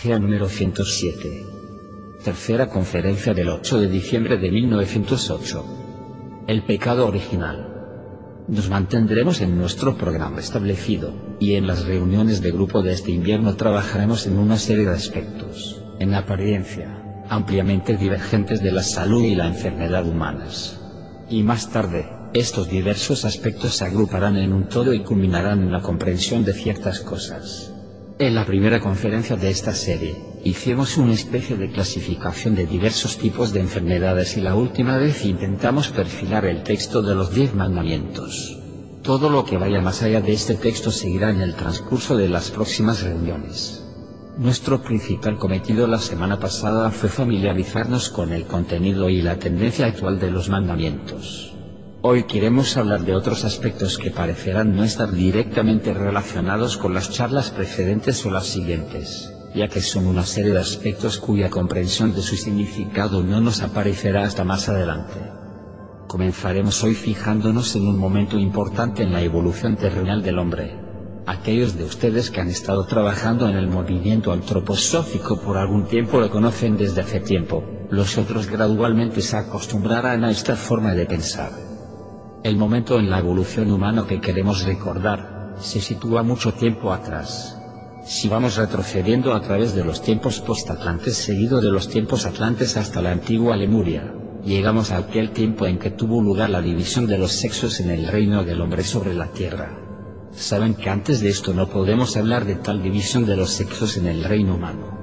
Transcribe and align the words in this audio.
GEA 0.00 0.20
número 0.20 0.48
107. 0.48 1.44
Tercera 2.22 2.68
conferencia 2.68 3.34
del 3.34 3.48
8 3.48 3.80
de 3.80 3.88
diciembre 3.88 4.38
de 4.38 4.48
1908. 4.48 5.64
El 6.46 6.62
pecado 6.62 7.04
original. 7.08 8.44
Nos 8.46 8.70
mantendremos 8.70 9.40
en 9.40 9.58
nuestro 9.58 9.96
programa 9.96 10.38
establecido, 10.38 11.12
y 11.40 11.54
en 11.54 11.66
las 11.66 11.84
reuniones 11.84 12.40
de 12.42 12.52
grupo 12.52 12.80
de 12.80 12.92
este 12.92 13.10
invierno 13.10 13.56
trabajaremos 13.56 14.28
en 14.28 14.38
una 14.38 14.56
serie 14.56 14.84
de 14.84 14.94
aspectos, 14.94 15.82
en 15.98 16.14
apariencia, 16.14 17.24
ampliamente 17.28 17.96
divergentes 17.96 18.62
de 18.62 18.70
la 18.70 18.84
salud 18.84 19.24
y 19.24 19.34
la 19.34 19.48
enfermedad 19.48 20.06
humanas. 20.06 20.80
Y 21.28 21.42
más 21.42 21.70
tarde, 21.70 22.08
estos 22.34 22.70
diversos 22.70 23.24
aspectos 23.24 23.74
se 23.74 23.84
agruparán 23.86 24.36
en 24.36 24.52
un 24.52 24.68
todo 24.68 24.94
y 24.94 25.00
culminarán 25.00 25.60
en 25.60 25.72
la 25.72 25.82
comprensión 25.82 26.44
de 26.44 26.52
ciertas 26.52 27.00
cosas. 27.00 27.72
En 28.20 28.34
la 28.34 28.44
primera 28.44 28.80
conferencia 28.80 29.36
de 29.36 29.48
esta 29.48 29.72
serie, 29.72 30.16
hicimos 30.42 30.96
una 30.96 31.12
especie 31.12 31.54
de 31.54 31.70
clasificación 31.70 32.56
de 32.56 32.66
diversos 32.66 33.16
tipos 33.16 33.52
de 33.52 33.60
enfermedades 33.60 34.36
y 34.36 34.40
la 34.40 34.56
última 34.56 34.96
vez 34.96 35.24
intentamos 35.24 35.90
perfilar 35.90 36.44
el 36.44 36.64
texto 36.64 37.00
de 37.00 37.14
los 37.14 37.32
diez 37.32 37.54
mandamientos. 37.54 38.58
Todo 39.04 39.30
lo 39.30 39.44
que 39.44 39.56
vaya 39.56 39.80
más 39.80 40.02
allá 40.02 40.20
de 40.20 40.32
este 40.32 40.56
texto 40.56 40.90
seguirá 40.90 41.30
en 41.30 41.40
el 41.40 41.54
transcurso 41.54 42.16
de 42.16 42.28
las 42.28 42.50
próximas 42.50 43.04
reuniones. 43.04 43.84
Nuestro 44.36 44.82
principal 44.82 45.38
cometido 45.38 45.86
la 45.86 46.00
semana 46.00 46.40
pasada 46.40 46.90
fue 46.90 47.08
familiarizarnos 47.08 48.08
con 48.08 48.32
el 48.32 48.46
contenido 48.46 49.08
y 49.08 49.22
la 49.22 49.38
tendencia 49.38 49.86
actual 49.86 50.18
de 50.18 50.32
los 50.32 50.48
mandamientos. 50.48 51.57
Hoy 52.00 52.24
queremos 52.24 52.76
hablar 52.76 53.00
de 53.00 53.12
otros 53.12 53.44
aspectos 53.44 53.98
que 53.98 54.12
parecerán 54.12 54.76
no 54.76 54.84
estar 54.84 55.10
directamente 55.10 55.92
relacionados 55.92 56.76
con 56.76 56.94
las 56.94 57.10
charlas 57.10 57.50
precedentes 57.50 58.24
o 58.24 58.30
las 58.30 58.46
siguientes, 58.46 59.34
ya 59.52 59.66
que 59.66 59.80
son 59.80 60.06
una 60.06 60.24
serie 60.24 60.52
de 60.52 60.60
aspectos 60.60 61.18
cuya 61.18 61.50
comprensión 61.50 62.14
de 62.14 62.22
su 62.22 62.36
significado 62.36 63.24
no 63.24 63.40
nos 63.40 63.62
aparecerá 63.62 64.22
hasta 64.22 64.44
más 64.44 64.68
adelante. 64.68 65.18
Comenzaremos 66.06 66.84
hoy 66.84 66.94
fijándonos 66.94 67.74
en 67.74 67.88
un 67.88 67.98
momento 67.98 68.38
importante 68.38 69.02
en 69.02 69.12
la 69.12 69.22
evolución 69.22 69.74
terrenal 69.74 70.22
del 70.22 70.38
hombre. 70.38 70.78
Aquellos 71.26 71.76
de 71.76 71.82
ustedes 71.82 72.30
que 72.30 72.40
han 72.40 72.48
estado 72.48 72.86
trabajando 72.86 73.48
en 73.48 73.56
el 73.56 73.66
movimiento 73.66 74.30
antroposófico 74.30 75.40
por 75.40 75.56
algún 75.56 75.88
tiempo 75.88 76.20
lo 76.20 76.30
conocen 76.30 76.76
desde 76.76 77.00
hace 77.00 77.18
tiempo, 77.18 77.64
los 77.90 78.16
otros 78.18 78.46
gradualmente 78.48 79.20
se 79.20 79.36
acostumbrarán 79.36 80.22
a 80.22 80.30
esta 80.30 80.54
forma 80.54 80.94
de 80.94 81.04
pensar. 81.04 81.67
El 82.44 82.56
momento 82.56 83.00
en 83.00 83.10
la 83.10 83.18
evolución 83.18 83.72
humana 83.72 84.06
que 84.06 84.20
queremos 84.20 84.62
recordar, 84.62 85.54
se 85.58 85.80
sitúa 85.80 86.22
mucho 86.22 86.54
tiempo 86.54 86.92
atrás. 86.92 87.60
Si 88.04 88.28
vamos 88.28 88.56
retrocediendo 88.56 89.34
a 89.34 89.40
través 89.40 89.74
de 89.74 89.84
los 89.84 90.00
tiempos 90.02 90.40
postatlantes 90.40 91.16
seguido 91.16 91.60
de 91.60 91.72
los 91.72 91.88
tiempos 91.88 92.26
atlantes 92.26 92.76
hasta 92.76 93.02
la 93.02 93.10
antigua 93.10 93.56
Lemuria, 93.56 94.14
llegamos 94.44 94.92
a 94.92 94.98
aquel 94.98 95.32
tiempo 95.32 95.66
en 95.66 95.78
que 95.78 95.90
tuvo 95.90 96.22
lugar 96.22 96.50
la 96.50 96.62
división 96.62 97.08
de 97.08 97.18
los 97.18 97.32
sexos 97.32 97.80
en 97.80 97.90
el 97.90 98.06
reino 98.06 98.44
del 98.44 98.60
hombre 98.60 98.84
sobre 98.84 99.14
la 99.14 99.26
tierra. 99.26 99.76
Saben 100.30 100.74
que 100.74 100.90
antes 100.90 101.20
de 101.20 101.30
esto 101.30 101.52
no 101.52 101.68
podemos 101.68 102.16
hablar 102.16 102.44
de 102.44 102.54
tal 102.54 102.80
división 102.80 103.26
de 103.26 103.36
los 103.36 103.50
sexos 103.50 103.96
en 103.96 104.06
el 104.06 104.22
reino 104.22 104.54
humano. 104.54 104.97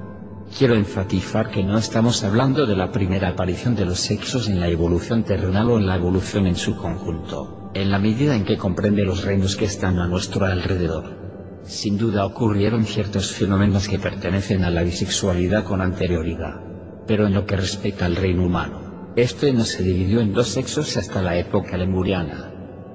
Quiero 0.54 0.74
enfatizar 0.74 1.50
que 1.50 1.62
no 1.62 1.76
estamos 1.76 2.24
hablando 2.24 2.64
de 2.64 2.76
la 2.76 2.90
primera 2.90 3.28
aparición 3.28 3.74
de 3.74 3.84
los 3.84 4.00
sexos 4.00 4.48
en 4.48 4.58
la 4.58 4.68
evolución 4.68 5.22
terrenal 5.22 5.70
o 5.70 5.78
en 5.78 5.86
la 5.86 5.96
evolución 5.96 6.46
en 6.46 6.56
su 6.56 6.76
conjunto, 6.76 7.70
en 7.74 7.90
la 7.90 7.98
medida 7.98 8.34
en 8.34 8.44
que 8.44 8.56
comprende 8.56 9.04
los 9.04 9.24
reinos 9.24 9.54
que 9.56 9.66
están 9.66 9.98
a 9.98 10.06
nuestro 10.06 10.46
alrededor. 10.46 11.60
Sin 11.64 11.98
duda 11.98 12.24
ocurrieron 12.24 12.84
ciertos 12.84 13.32
fenómenos 13.32 13.88
que 13.88 13.98
pertenecen 13.98 14.64
a 14.64 14.70
la 14.70 14.82
bisexualidad 14.82 15.64
con 15.64 15.82
anterioridad. 15.82 16.60
Pero 17.06 17.26
en 17.26 17.34
lo 17.34 17.44
que 17.44 17.56
respecta 17.56 18.06
al 18.06 18.16
reino 18.16 18.46
humano, 18.46 19.12
este 19.16 19.52
no 19.52 19.64
se 19.64 19.82
dividió 19.82 20.20
en 20.20 20.32
dos 20.32 20.48
sexos 20.48 20.96
hasta 20.96 21.20
la 21.20 21.36
época 21.36 21.76
lemuriana. 21.76 22.52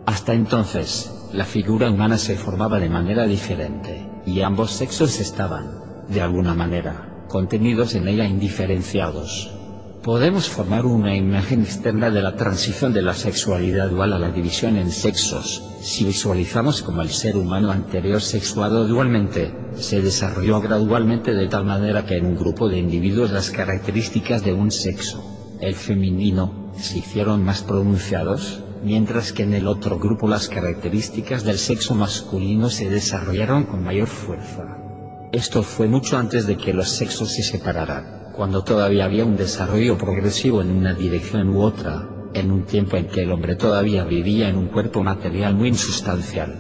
Hasta 0.08 0.34
entonces, 0.34 1.30
la 1.34 1.46
figura 1.46 1.92
humana 1.92 2.18
se 2.18 2.38
formaba 2.38 2.80
de 2.80 2.90
manera 2.90 3.28
diferente, 3.28 4.08
y 4.26 4.42
ambos 4.42 4.72
sexos 4.72 5.20
estaban, 5.20 6.06
de 6.08 6.22
alguna 6.22 6.54
manera, 6.54 7.11
contenidos 7.32 7.96
en 7.96 8.08
ella 8.08 8.28
indiferenciados. 8.28 9.52
Podemos 10.04 10.50
formar 10.50 10.86
una 10.86 11.16
imagen 11.16 11.62
externa 11.62 12.10
de 12.10 12.22
la 12.22 12.36
transición 12.36 12.92
de 12.92 13.02
la 13.02 13.14
sexualidad 13.14 13.90
dual 13.90 14.14
a 14.14 14.20
la 14.20 14.32
división 14.32 14.78
en 14.78 14.92
sexos, 14.92 15.64
si 15.82 16.06
visualizamos 16.06 16.82
como 16.82 17.02
el 17.02 17.10
ser 17.10 17.38
humano 17.38 17.72
anterior 17.72 18.22
sexuado 18.22 18.88
dualmente, 18.88 19.52
se 19.76 20.02
desarrolló 20.02 20.60
gradualmente 20.60 21.34
de 21.34 21.48
tal 21.48 21.66
manera 21.66 22.06
que 22.06 22.18
en 22.18 22.26
un 22.26 22.36
grupo 22.36 22.68
de 22.68 22.78
individuos 22.78 23.32
las 23.32 23.50
características 23.50 24.44
de 24.44 24.54
un 24.54 24.70
sexo, 24.70 25.24
el 25.60 25.74
femenino, 25.76 26.72
se 26.78 27.00
hicieron 27.00 27.44
más 27.44 27.64
pronunciados, 27.64 28.64
mientras 28.84 29.34
que 29.34 29.44
en 29.44 29.54
el 29.54 29.68
otro 29.68 29.98
grupo 30.00 30.28
las 30.28 30.50
características 30.50 31.44
del 31.44 31.58
sexo 31.58 31.96
masculino 31.96 32.70
se 32.70 32.90
desarrollaron 32.90 33.64
con 33.64 33.84
mayor 33.84 34.08
fuerza. 34.08 34.91
Esto 35.32 35.64
fue 35.64 35.88
mucho 35.88 36.18
antes 36.18 36.46
de 36.46 36.58
que 36.58 36.74
los 36.74 36.90
sexos 36.90 37.32
se 37.32 37.42
separaran, 37.42 38.34
cuando 38.36 38.66
todavía 38.66 39.06
había 39.06 39.24
un 39.24 39.38
desarrollo 39.38 39.98
progresivo 39.98 40.62
en 40.62 40.72
una 40.72 40.94
dirección 40.94 41.56
u 41.56 41.62
otra, 41.62 42.06
en 42.34 42.52
un 42.52 42.66
tiempo 42.66 42.98
en 42.98 43.08
que 43.08 43.24
el 43.24 43.32
hombre 43.32 43.56
todavía 43.56 44.04
vivía 44.04 44.50
en 44.50 44.58
un 44.58 44.68
cuerpo 44.68 45.04
material 45.04 45.56
muy 45.56 45.70
insustancial. 45.70 46.56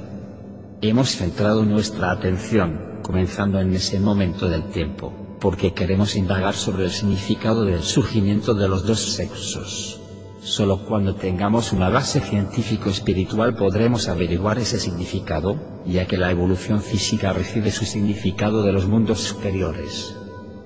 Hemos 0.81 1.09
centrado 1.17 1.65
nuestra 1.65 2.11
atención, 2.11 2.99
comenzando 3.03 3.59
en 3.59 3.73
ese 3.75 3.99
momento 3.99 4.47
del 4.47 4.63
tiempo, 4.69 5.37
porque 5.41 5.73
queremos 5.73 6.15
indagar 6.15 6.53
sobre 6.53 6.85
el 6.85 6.91
significado 6.91 7.65
del 7.65 7.83
surgimiento 7.83 8.53
de 8.53 8.69
los 8.69 8.85
dos 8.85 8.99
sexos. 9.15 10.00
Solo 10.43 10.85
cuando 10.85 11.13
tengamos 11.13 11.71
una 11.71 11.89
base 11.89 12.19
científico-espiritual 12.19 13.53
podremos 13.53 14.07
averiguar 14.07 14.57
ese 14.57 14.79
significado, 14.79 15.55
ya 15.85 16.07
que 16.07 16.17
la 16.17 16.31
evolución 16.31 16.81
física 16.81 17.31
recibe 17.31 17.69
su 17.69 17.85
significado 17.85 18.63
de 18.63 18.71
los 18.71 18.87
mundos 18.87 19.19
superiores. 19.19 20.15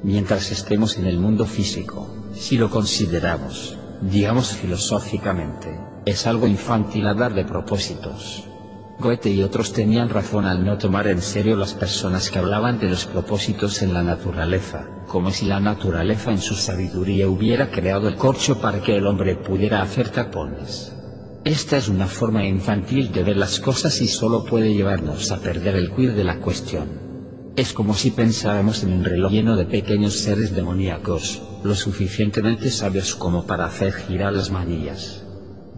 Mientras 0.02 0.50
estemos 0.52 0.97
en 0.97 1.08
el 1.08 1.19
mundo 1.19 1.46
físico, 1.46 2.09
si 2.34 2.58
lo 2.58 2.69
consideramos, 2.69 3.78
digamos 4.02 4.53
filosóficamente, 4.53 5.78
es 6.06 6.25
algo 6.25 6.47
infantil 6.47 7.07
hablar 7.07 7.34
de 7.34 7.44
propósitos. 7.44 8.47
Goethe 8.97 9.29
y 9.29 9.44
otros 9.44 9.73
tenían 9.73 10.07
razón 10.09 10.45
al 10.45 10.63
no 10.63 10.78
tomar 10.78 11.07
en 11.07 11.22
serio 11.22 11.57
las 11.57 11.73
personas 11.73 12.29
que 12.29 12.39
hablaban 12.39 12.79
de 12.79 12.89
los 12.89 13.06
propósitos 13.06 13.81
en 13.81 13.94
la 13.94 14.01
naturaleza, 14.01 14.88
como 15.07 15.31
si 15.31 15.45
la 15.45 15.59
naturaleza 15.59 16.31
en 16.31 16.39
su 16.39 16.56
sabiduría 16.56 17.28
hubiera 17.28 17.69
creado 17.69 18.07
el 18.07 18.16
corcho 18.16 18.59
para 18.61 18.81
que 18.81 18.95
el 18.95 19.06
hombre 19.06 19.35
pudiera 19.35 19.81
hacer 19.81 20.09
tapones. 20.09 20.94
Esta 21.44 21.77
es 21.77 21.89
una 21.89 22.07
forma 22.07 22.45
infantil 22.45 23.12
de 23.12 23.24
ver 23.24 23.38
las 23.38 23.59
cosas 23.59 24.01
y 24.01 24.07
solo 24.07 24.45
puede 24.45 24.74
llevarnos 24.74 25.30
a 25.31 25.39
perder 25.39 25.75
el 25.75 25.92
quid 25.94 26.12
de 26.12 26.24
la 26.24 26.39
cuestión. 26.39 26.88
Es 27.57 27.74
como 27.74 27.94
si 27.94 28.12
pensáramos 28.12 28.81
en 28.83 28.94
un 28.94 29.03
reloj 29.03 29.31
lleno 29.31 29.57
de 29.57 29.65
pequeños 29.65 30.19
seres 30.19 30.56
demoníacos, 30.56 31.42
lo 31.63 31.75
suficientemente 31.75 32.71
sabios 32.71 33.13
como 33.13 33.45
para 33.45 33.65
hacer 33.65 33.92
girar 33.94 34.33
las 34.33 34.51
manillas. 34.51 35.25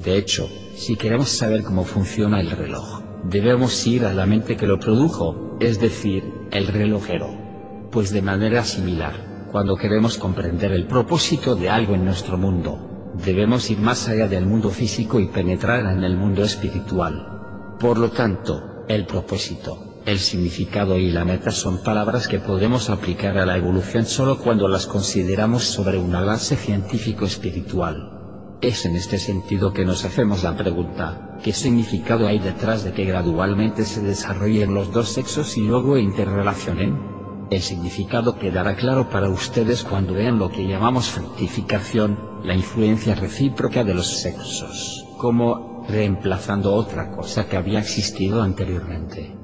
De 0.03 0.17
hecho, 0.17 0.47
si 0.75 0.95
queremos 0.95 1.29
saber 1.29 1.63
cómo 1.63 1.83
funciona 1.83 2.39
el 2.39 2.51
reloj, 2.51 3.06
debemos 3.29 3.85
ir 3.85 4.05
a 4.05 4.13
la 4.13 4.25
mente 4.25 4.55
que 4.55 4.67
lo 4.67 4.79
produjo, 4.79 5.57
es 5.59 5.79
decir, 5.79 6.23
el 6.51 6.67
relojero. 6.67 7.29
Pues 7.91 8.11
de 8.11 8.21
manera 8.21 8.63
similar, 8.63 9.47
cuando 9.51 9.75
queremos 9.75 10.17
comprender 10.17 10.71
el 10.71 10.87
propósito 10.87 11.55
de 11.55 11.69
algo 11.69 11.95
en 11.95 12.05
nuestro 12.05 12.37
mundo, 12.37 13.11
debemos 13.25 13.69
ir 13.69 13.79
más 13.79 14.07
allá 14.07 14.27
del 14.27 14.45
mundo 14.45 14.69
físico 14.69 15.19
y 15.19 15.27
penetrar 15.27 15.85
en 15.91 16.03
el 16.03 16.15
mundo 16.15 16.43
espiritual. 16.43 17.75
Por 17.79 17.97
lo 17.97 18.11
tanto, 18.11 18.83
el 18.87 19.05
propósito, 19.05 20.01
el 20.05 20.19
significado 20.19 20.97
y 20.97 21.11
la 21.11 21.25
meta 21.25 21.51
son 21.51 21.83
palabras 21.83 22.27
que 22.27 22.39
podemos 22.39 22.89
aplicar 22.89 23.37
a 23.37 23.45
la 23.45 23.57
evolución 23.57 24.05
solo 24.05 24.37
cuando 24.37 24.67
las 24.67 24.87
consideramos 24.87 25.63
sobre 25.63 25.97
una 25.97 26.21
base 26.21 26.55
científico-espiritual. 26.55 28.16
Es 28.59 28.87
en 28.87 28.95
este 28.95 29.19
sentido 29.19 29.71
que 29.71 29.85
nos 29.85 30.03
hacemos 30.03 30.41
la 30.41 30.57
pregunta, 30.57 31.37
¿qué 31.43 31.53
significado 31.53 32.25
hay 32.25 32.39
detrás 32.39 32.83
de 32.83 32.91
que 32.91 33.05
gradualmente 33.05 33.85
se 33.85 34.01
desarrollen 34.01 34.73
los 34.73 34.91
dos 34.91 35.09
sexos 35.09 35.57
y 35.57 35.61
luego 35.61 35.95
interrelacionen? 35.99 36.97
El 37.51 37.61
significado 37.61 38.39
quedará 38.39 38.75
claro 38.75 39.09
para 39.11 39.29
ustedes 39.29 39.83
cuando 39.83 40.15
vean 40.15 40.39
lo 40.39 40.49
que 40.49 40.67
llamamos 40.67 41.07
fructificación, 41.11 42.17
la 42.43 42.55
influencia 42.55 43.13
recíproca 43.13 43.83
de 43.83 43.93
los 43.93 44.21
sexos, 44.21 45.05
como 45.19 45.85
reemplazando 45.87 46.73
otra 46.73 47.11
cosa 47.11 47.47
que 47.47 47.57
había 47.57 47.79
existido 47.79 48.41
anteriormente. 48.41 49.35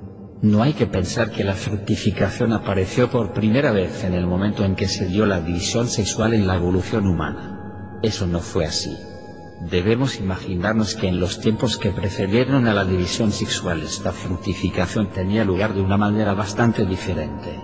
No 0.41 0.63
hay 0.63 0.73
que 0.73 0.87
pensar 0.87 1.29
que 1.29 1.43
la 1.43 1.53
fructificación 1.53 2.51
apareció 2.51 3.11
por 3.11 3.31
primera 3.31 3.71
vez 3.71 4.03
en 4.03 4.15
el 4.15 4.25
momento 4.25 4.65
en 4.65 4.75
que 4.75 4.87
se 4.87 5.05
dio 5.05 5.27
la 5.27 5.39
división 5.39 5.87
sexual 5.87 6.33
en 6.33 6.47
la 6.47 6.55
evolución 6.55 7.05
humana. 7.05 7.52
Eso 8.03 8.27
no 8.27 8.41
fue 8.41 8.65
así. 8.65 8.97
Debemos 9.61 10.19
imaginarnos 10.19 10.93
que 10.93 11.07
en 11.07 11.21
los 11.21 11.39
tiempos 11.39 11.77
que 11.77 11.91
precedieron 11.91 12.67
a 12.67 12.73
la 12.73 12.83
división 12.83 13.31
sexual 13.31 13.81
esta 13.81 14.11
fructificación 14.11 15.09
tenía 15.09 15.45
lugar 15.45 15.73
de 15.73 15.81
una 15.81 15.95
manera 15.95 16.33
bastante 16.33 16.85
diferente. 16.85 17.61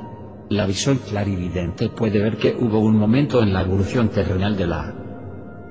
La 0.49 0.65
visión 0.65 0.97
clarividente 0.99 1.89
puede 1.89 2.21
ver 2.21 2.37
que 2.37 2.55
hubo 2.57 2.79
un 2.79 2.95
momento 2.95 3.43
en 3.43 3.51
la 3.51 3.63
evolución 3.63 4.07
terrenal 4.09 4.55
de 4.55 4.67
la 4.67 4.95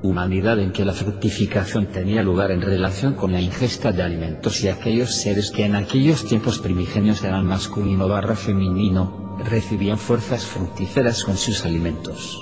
humanidad 0.03 0.59
en 0.61 0.71
que 0.71 0.85
la 0.85 0.93
fructificación 0.93 1.87
tenía 1.87 2.23
lugar 2.23 2.50
en 2.50 2.61
relación 2.61 3.14
con 3.14 3.32
la 3.32 3.41
ingesta 3.41 3.91
de 3.91 4.03
alimentos 4.03 4.62
y 4.62 4.69
aquellos 4.69 5.14
seres 5.14 5.50
que 5.50 5.64
en 5.64 5.76
aquellos 5.76 6.26
tiempos 6.26 6.59
primigenios 6.59 7.25
eran 7.25 7.47
masculino 7.47 8.06
barra 8.06 8.37
femenino, 8.37 9.38
recibían 9.43 9.97
fuerzas 9.97 10.44
fructíferas 10.44 11.25
con 11.25 11.38
sus 11.38 11.64
alimentos. 11.64 12.38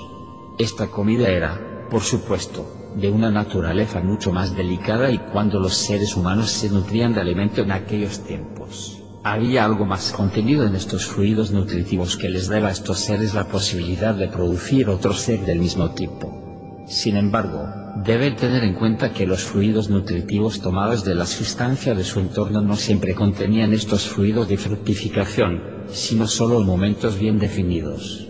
Esta 0.59 0.87
comida 0.87 1.29
era, 1.29 1.76
por 1.89 2.01
supuesto, 2.01 2.93
de 2.95 3.09
una 3.09 3.31
naturaleza 3.31 4.01
mucho 4.01 4.31
más 4.31 4.55
delicada 4.55 5.11
y 5.11 5.17
cuando 5.17 5.59
los 5.59 5.75
seres 5.75 6.15
humanos 6.15 6.49
se 6.49 6.69
nutrían 6.69 7.13
de 7.13 7.21
alimento 7.21 7.61
en 7.61 7.71
aquellos 7.71 8.23
tiempos 8.23 8.97
había 9.31 9.65
algo 9.65 9.85
más 9.85 10.11
contenido 10.11 10.65
en 10.65 10.75
estos 10.75 11.05
fluidos 11.05 11.51
nutritivos 11.51 12.15
que 12.15 12.29
les 12.29 12.47
daba 12.47 12.69
a 12.69 12.71
estos 12.71 12.99
seres 12.99 13.33
la 13.33 13.47
posibilidad 13.47 14.15
de 14.15 14.29
producir 14.29 14.87
otro 14.89 15.13
ser 15.13 15.41
del 15.45 15.59
mismo 15.59 15.91
tipo. 15.91 16.85
Sin 16.87 17.17
embargo, 17.17 17.67
deben 18.05 18.37
tener 18.37 18.63
en 18.63 18.75
cuenta 18.75 19.11
que 19.11 19.27
los 19.27 19.43
fluidos 19.43 19.89
nutritivos 19.89 20.61
tomados 20.61 21.03
de 21.03 21.15
la 21.15 21.25
sustancia 21.25 21.93
de 21.93 22.05
su 22.05 22.21
entorno 22.21 22.61
no 22.61 22.77
siempre 22.77 23.13
contenían 23.13 23.73
estos 23.73 24.07
fluidos 24.07 24.47
de 24.47 24.57
fructificación, 24.57 25.61
sino 25.89 26.25
solo 26.27 26.61
en 26.61 26.65
momentos 26.65 27.19
bien 27.19 27.37
definidos. 27.37 28.26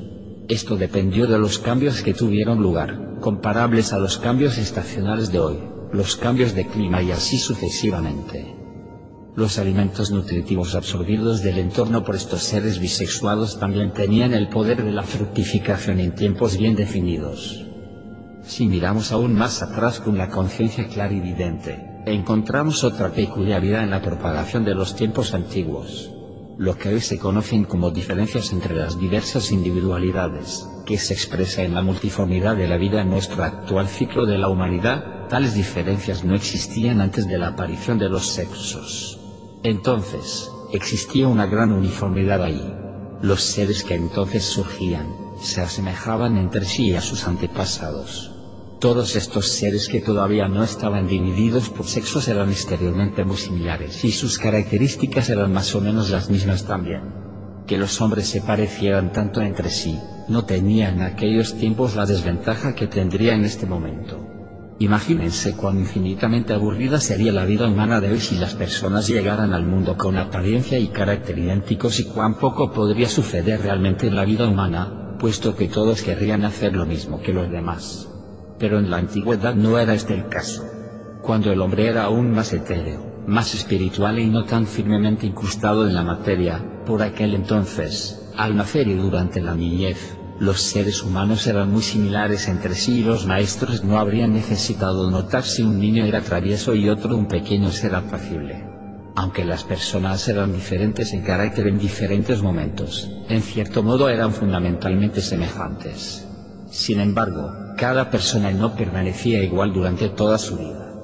Esto 0.49 0.77
dependió 0.77 1.27
de 1.27 1.37
los 1.37 1.59
cambios 1.59 2.01
que 2.01 2.13
tuvieron 2.13 2.61
lugar, 2.61 3.17
comparables 3.19 3.91
a 3.91 3.99
los 3.99 4.17
cambios 4.17 4.57
estacionales 4.57 5.29
de 5.29 5.39
hoy, 5.39 5.59
los 5.91 6.15
cambios 6.15 6.55
de 6.55 6.65
clima 6.65 7.01
y 7.01 7.11
así 7.11 7.37
sucesivamente. 7.37 8.55
Los 9.35 9.59
alimentos 9.59 10.09
nutritivos 10.09 10.73
absorbidos 10.73 11.43
del 11.43 11.57
entorno 11.57 12.05
por 12.05 12.15
estos 12.15 12.43
seres 12.43 12.79
bisexuados 12.79 13.59
también 13.59 13.91
tenían 13.91 14.33
el 14.33 14.47
poder 14.47 14.83
de 14.85 14.91
la 14.93 15.03
fructificación 15.03 15.99
en 15.99 16.15
tiempos 16.15 16.57
bien 16.57 16.75
definidos. 16.75 17.65
Si 18.43 18.67
miramos 18.67 19.11
aún 19.11 19.33
más 19.33 19.61
atrás 19.61 19.99
con 19.99 20.17
la 20.17 20.29
conciencia 20.29 20.87
clarividente, 20.87 22.01
encontramos 22.05 22.85
otra 22.85 23.11
peculiaridad 23.11 23.83
en 23.83 23.91
la 23.91 24.01
propagación 24.01 24.63
de 24.63 24.75
los 24.75 24.95
tiempos 24.95 25.33
antiguos. 25.33 26.16
Lo 26.57 26.75
que 26.75 26.89
hoy 26.89 27.01
se 27.01 27.19
conocen 27.19 27.65
como 27.65 27.91
diferencias 27.91 28.51
entre 28.51 28.75
las 28.75 28.97
diversas 28.97 29.51
individualidades, 29.51 30.67
que 30.87 30.97
se 30.97 31.13
expresa 31.13 31.61
en 31.61 31.75
la 31.75 31.83
multiformidad 31.83 32.55
de 32.55 32.67
la 32.67 32.77
vida 32.77 33.01
en 33.01 33.11
nuestro 33.11 33.43
actual 33.43 33.87
ciclo 33.87 34.25
de 34.25 34.39
la 34.39 34.49
humanidad, 34.49 35.27
tales 35.27 35.53
diferencias 35.53 36.23
no 36.23 36.33
existían 36.33 36.99
antes 36.99 37.27
de 37.27 37.37
la 37.37 37.49
aparición 37.49 37.99
de 37.99 38.09
los 38.09 38.25
sexos. 38.25 39.19
Entonces, 39.61 40.49
existía 40.73 41.27
una 41.27 41.45
gran 41.45 41.71
uniformidad 41.71 42.41
ahí. 42.41 42.73
Los 43.21 43.43
seres 43.43 43.83
que 43.83 43.93
entonces 43.93 44.43
surgían, 44.43 45.13
se 45.39 45.61
asemejaban 45.61 46.37
entre 46.37 46.65
sí 46.65 46.95
a 46.95 47.01
sus 47.01 47.27
antepasados. 47.27 48.36
Todos 48.79 49.15
estos 49.15 49.47
seres 49.47 49.87
que 49.87 50.01
todavía 50.01 50.47
no 50.47 50.63
estaban 50.63 51.07
divididos 51.07 51.69
por 51.69 51.87
sexos 51.87 52.27
eran 52.27 52.51
exteriormente 52.51 53.25
muy 53.25 53.37
similares 53.37 54.05
y 54.05 54.11
sus 54.11 54.37
características 54.37 55.31
eran 55.31 55.51
más 55.51 55.73
o 55.73 55.81
menos 55.81 56.11
las 56.11 56.29
mismas 56.29 56.63
también. 56.63 57.01
Que 57.65 57.79
los 57.79 57.99
hombres 58.01 58.27
se 58.27 58.41
parecieran 58.41 59.11
tanto 59.11 59.41
entre 59.41 59.71
sí, 59.71 59.99
no 60.27 60.45
tenía 60.45 60.89
en 60.89 61.01
aquellos 61.01 61.55
tiempos 61.55 61.95
la 61.95 62.05
desventaja 62.05 62.75
que 62.75 62.85
tendría 62.85 63.33
en 63.33 63.45
este 63.45 63.65
momento. 63.65 64.23
Imagínense 64.77 65.53
cuán 65.53 65.79
infinitamente 65.79 66.53
aburrida 66.53 66.99
sería 66.99 67.31
la 67.31 67.45
vida 67.45 67.67
humana 67.67 67.99
de 67.99 68.11
hoy 68.11 68.19
si 68.19 68.35
las 68.35 68.53
personas 68.53 69.07
llegaran 69.07 69.53
al 69.53 69.65
mundo 69.65 69.97
con 69.97 70.19
apariencia 70.19 70.77
y 70.77 70.89
carácter 70.89 71.39
idénticos 71.39 71.99
y 71.99 72.03
cuán 72.03 72.35
poco 72.37 72.71
podría 72.71 73.09
suceder 73.09 73.59
realmente 73.61 74.05
en 74.05 74.15
la 74.15 74.23
vida 74.23 74.47
humana, 74.47 75.17
puesto 75.17 75.55
que 75.55 75.67
todos 75.67 76.03
querrían 76.03 76.45
hacer 76.45 76.75
lo 76.75 76.85
mismo 76.85 77.19
que 77.19 77.33
los 77.33 77.49
demás. 77.49 78.07
Pero 78.59 78.79
en 78.79 78.89
la 78.89 78.97
antigüedad 78.97 79.55
no 79.55 79.77
era 79.77 79.93
este 79.93 80.13
el 80.13 80.27
caso. 80.27 80.63
Cuando 81.21 81.51
el 81.51 81.61
hombre 81.61 81.87
era 81.87 82.03
aún 82.03 82.31
más 82.31 82.53
etéreo, 82.53 83.23
más 83.27 83.53
espiritual 83.53 84.19
y 84.19 84.27
no 84.27 84.45
tan 84.45 84.65
firmemente 84.65 85.27
incrustado 85.27 85.87
en 85.87 85.93
la 85.93 86.03
materia, 86.03 86.63
por 86.85 87.01
aquel 87.01 87.35
entonces, 87.35 88.31
al 88.37 88.55
nacer 88.55 88.87
y 88.87 88.93
durante 88.93 89.41
la 89.41 89.53
niñez, 89.53 90.17
los 90.39 90.61
seres 90.61 91.01
humanos 91.01 91.47
eran 91.47 91.71
muy 91.71 91.81
similares 91.81 92.47
entre 92.47 92.75
sí 92.75 92.99
y 92.99 93.03
los 93.03 93.25
maestros 93.25 93.83
no 93.83 93.97
habrían 93.97 94.33
necesitado 94.33 95.09
notar 95.09 95.43
si 95.43 95.63
un 95.63 95.79
niño 95.79 96.05
era 96.05 96.21
travieso 96.21 96.75
y 96.75 96.89
otro 96.89 97.17
un 97.17 97.27
pequeño 97.27 97.71
ser 97.71 97.95
apacible. 97.95 98.63
Aunque 99.15 99.43
las 99.43 99.63
personas 99.63 100.27
eran 100.27 100.53
diferentes 100.53 101.11
en 101.11 101.23
carácter 101.23 101.67
en 101.67 101.79
diferentes 101.79 102.43
momentos, 102.43 103.09
en 103.27 103.41
cierto 103.41 103.81
modo 103.81 104.09
eran 104.09 104.31
fundamentalmente 104.31 105.21
semejantes. 105.21 106.27
Sin 106.69 106.99
embargo, 106.99 107.51
cada 107.77 108.09
persona 108.09 108.51
no 108.51 108.75
permanecía 108.75 109.43
igual 109.43 109.71
durante 109.71 110.09
toda 110.09 110.39
su 110.39 110.57
vida. 110.57 110.95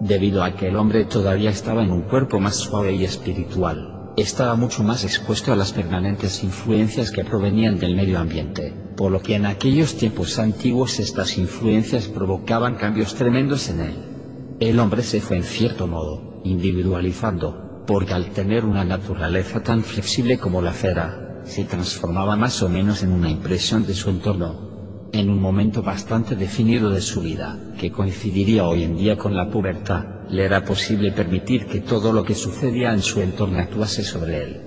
Debido 0.00 0.42
a 0.42 0.54
que 0.56 0.68
el 0.68 0.76
hombre 0.76 1.04
todavía 1.04 1.50
estaba 1.50 1.84
en 1.84 1.92
un 1.92 2.02
cuerpo 2.02 2.40
más 2.40 2.56
suave 2.56 2.94
y 2.94 3.04
espiritual, 3.04 4.10
estaba 4.16 4.56
mucho 4.56 4.82
más 4.82 5.04
expuesto 5.04 5.52
a 5.52 5.56
las 5.56 5.72
permanentes 5.72 6.42
influencias 6.42 7.10
que 7.10 7.22
provenían 7.22 7.78
del 7.78 7.94
medio 7.94 8.18
ambiente, 8.18 8.72
por 8.96 9.12
lo 9.12 9.20
que 9.20 9.34
en 9.34 9.44
aquellos 9.44 9.94
tiempos 9.96 10.38
antiguos 10.38 10.98
estas 10.98 11.36
influencias 11.36 12.08
provocaban 12.08 12.76
cambios 12.76 13.14
tremendos 13.14 13.68
en 13.68 13.80
él. 13.80 13.94
El 14.58 14.80
hombre 14.80 15.02
se 15.02 15.20
fue 15.20 15.36
en 15.36 15.44
cierto 15.44 15.86
modo, 15.86 16.40
individualizando, 16.44 17.84
porque 17.86 18.14
al 18.14 18.30
tener 18.30 18.64
una 18.64 18.84
naturaleza 18.84 19.62
tan 19.62 19.82
flexible 19.82 20.38
como 20.38 20.62
la 20.62 20.72
cera, 20.72 21.42
se 21.44 21.64
transformaba 21.64 22.36
más 22.36 22.62
o 22.62 22.70
menos 22.70 23.02
en 23.02 23.12
una 23.12 23.30
impresión 23.30 23.86
de 23.86 23.94
su 23.94 24.08
entorno, 24.08 24.71
en 25.12 25.28
un 25.28 25.40
momento 25.40 25.82
bastante 25.82 26.36
definido 26.36 26.90
de 26.90 27.02
su 27.02 27.20
vida, 27.20 27.58
que 27.78 27.92
coincidiría 27.92 28.64
hoy 28.64 28.82
en 28.82 28.96
día 28.96 29.16
con 29.16 29.36
la 29.36 29.50
pubertad, 29.50 30.04
le 30.30 30.44
era 30.44 30.64
posible 30.64 31.12
permitir 31.12 31.66
que 31.66 31.80
todo 31.80 32.12
lo 32.12 32.24
que 32.24 32.34
sucedía 32.34 32.92
en 32.92 33.02
su 33.02 33.20
entorno 33.20 33.58
actuase 33.58 34.02
sobre 34.02 34.42
él. 34.42 34.60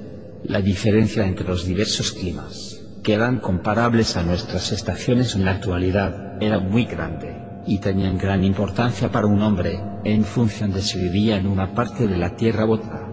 La 0.44 0.62
diferencia 0.62 1.26
entre 1.26 1.48
los 1.48 1.66
diversos 1.66 2.12
climas, 2.12 2.80
que 3.02 3.14
eran 3.14 3.40
comparables 3.40 4.16
a 4.18 4.24
nuestras 4.24 4.72
estaciones 4.72 5.36
en 5.36 5.46
la 5.46 5.52
actualidad, 5.52 6.38
era 6.40 6.60
muy 6.60 6.86
grande, 6.86 7.36
y 7.66 7.80
tenían 7.80 8.20
gran 8.20 8.44
importancia 8.44 9.12
para 9.12 9.26
un 9.26 9.42
hombre, 9.42 9.82
en 10.04 10.24
función 10.24 10.72
de 10.72 10.84
si 10.84 11.00
vivía 11.00 11.38
en 11.38 11.48
una 11.48 11.74
parte 11.74 12.08
de 12.08 12.18
la 12.18 12.36
Tierra 12.36 12.66
u 12.66 12.74
otra. 12.74 13.10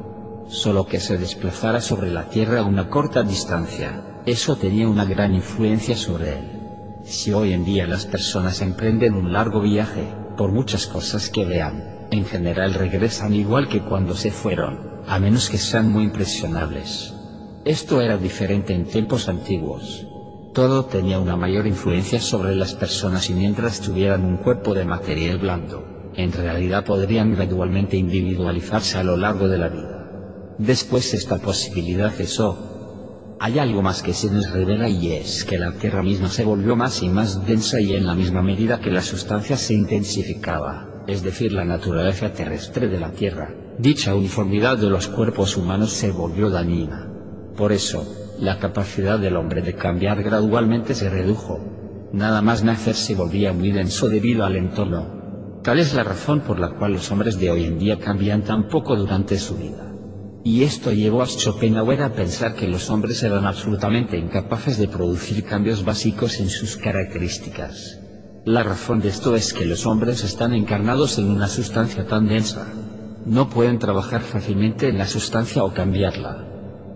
Solo 0.48 0.84
que 0.84 1.00
se 1.00 1.16
desplazara 1.16 1.80
sobre 1.80 2.10
la 2.10 2.28
Tierra 2.28 2.60
a 2.60 2.64
una 2.64 2.90
corta 2.90 3.22
distancia, 3.22 4.20
eso 4.26 4.56
tenía 4.56 4.86
una 4.86 5.06
gran 5.06 5.34
influencia 5.34 5.96
sobre 5.96 6.32
él. 6.38 6.61
Si 7.04 7.32
hoy 7.32 7.52
en 7.52 7.64
día 7.64 7.86
las 7.86 8.06
personas 8.06 8.62
emprenden 8.62 9.14
un 9.14 9.32
largo 9.32 9.60
viaje, 9.60 10.06
por 10.36 10.52
muchas 10.52 10.86
cosas 10.86 11.28
que 11.30 11.44
vean, 11.44 12.06
en 12.10 12.24
general 12.24 12.74
regresan 12.74 13.34
igual 13.34 13.68
que 13.68 13.80
cuando 13.80 14.14
se 14.14 14.30
fueron, 14.30 15.02
a 15.06 15.18
menos 15.18 15.50
que 15.50 15.58
sean 15.58 15.90
muy 15.90 16.04
impresionables. 16.04 17.14
Esto 17.64 18.00
era 18.00 18.18
diferente 18.18 18.74
en 18.74 18.84
tiempos 18.84 19.28
antiguos. 19.28 20.06
Todo 20.52 20.84
tenía 20.84 21.18
una 21.18 21.36
mayor 21.36 21.66
influencia 21.66 22.20
sobre 22.20 22.54
las 22.54 22.74
personas 22.74 23.30
y 23.30 23.34
mientras 23.34 23.80
tuvieran 23.80 24.24
un 24.24 24.36
cuerpo 24.36 24.74
de 24.74 24.84
material 24.84 25.38
blando, 25.38 26.10
en 26.14 26.32
realidad 26.32 26.84
podrían 26.84 27.34
gradualmente 27.34 27.96
individualizarse 27.96 28.98
a 28.98 29.02
lo 29.02 29.16
largo 29.16 29.48
de 29.48 29.58
la 29.58 29.68
vida. 29.68 30.54
Después 30.58 31.14
esta 31.14 31.38
posibilidad 31.38 32.10
cesó. 32.10 32.71
Hay 33.44 33.58
algo 33.58 33.82
más 33.82 34.02
que 34.02 34.14
se 34.14 34.30
nos 34.30 34.50
revela 34.50 34.88
y 34.88 35.12
es 35.12 35.44
que 35.44 35.58
la 35.58 35.72
Tierra 35.72 36.02
misma 36.02 36.28
se 36.28 36.44
volvió 36.44 36.76
más 36.76 37.02
y 37.02 37.08
más 37.08 37.44
densa 37.44 37.80
y 37.80 37.92
en 37.92 38.06
la 38.06 38.14
misma 38.14 38.40
medida 38.40 38.80
que 38.80 38.90
la 38.90 39.02
sustancia 39.02 39.56
se 39.56 39.74
intensificaba 39.74 40.92
es 41.06 41.22
decir, 41.22 41.52
la 41.52 41.64
naturaleza 41.64 42.32
terrestre 42.32 42.88
de 42.88 43.00
la 43.00 43.10
Tierra, 43.10 43.54
dicha 43.78 44.14
uniformidad 44.14 44.78
de 44.78 44.88
los 44.88 45.08
cuerpos 45.08 45.56
humanos 45.56 45.92
se 45.92 46.12
volvió 46.12 46.48
dañina. 46.48 47.08
Por 47.56 47.72
eso, 47.72 48.06
la 48.38 48.58
capacidad 48.58 49.18
del 49.18 49.36
hombre 49.36 49.62
de 49.62 49.74
cambiar 49.74 50.22
gradualmente 50.22 50.94
se 50.94 51.10
redujo. 51.10 51.58
Nada 52.12 52.42
más 52.42 52.62
nacer 52.62 52.94
se 52.94 53.14
volvía 53.14 53.52
muy 53.52 53.72
denso 53.72 54.08
debido 54.08 54.44
al 54.44 54.56
entorno. 54.56 55.60
Tal 55.62 55.78
es 55.78 55.94
la 55.94 56.04
razón 56.04 56.40
por 56.40 56.58
la 56.58 56.70
cual 56.70 56.92
los 56.92 57.10
hombres 57.10 57.38
de 57.38 57.50
hoy 57.50 57.64
en 57.64 57.78
día 57.78 57.98
cambian 57.98 58.42
tan 58.42 58.68
poco 58.68 58.96
durante 58.96 59.38
su 59.38 59.56
vida. 59.56 59.91
Y 60.44 60.64
esto 60.64 60.90
llevó 60.90 61.22
a 61.22 61.26
Schopenhauer 61.26 62.02
a 62.02 62.14
pensar 62.14 62.54
que 62.54 62.66
los 62.66 62.90
hombres 62.90 63.22
eran 63.22 63.46
absolutamente 63.46 64.18
incapaces 64.18 64.76
de 64.76 64.88
producir 64.88 65.44
cambios 65.44 65.84
básicos 65.84 66.40
en 66.40 66.48
sus 66.48 66.76
características. 66.76 68.00
La 68.44 68.64
razón 68.64 69.00
de 69.00 69.08
esto 69.08 69.36
es 69.36 69.52
que 69.52 69.64
los 69.64 69.86
hombres 69.86 70.24
están 70.24 70.52
encarnados 70.52 71.18
en 71.18 71.30
una 71.30 71.46
sustancia 71.46 72.06
tan 72.06 72.26
densa. 72.26 72.66
No 73.24 73.48
pueden 73.48 73.78
trabajar 73.78 74.20
fácilmente 74.22 74.88
en 74.88 74.98
la 74.98 75.06
sustancia 75.06 75.62
o 75.62 75.72
cambiarla. 75.72 76.48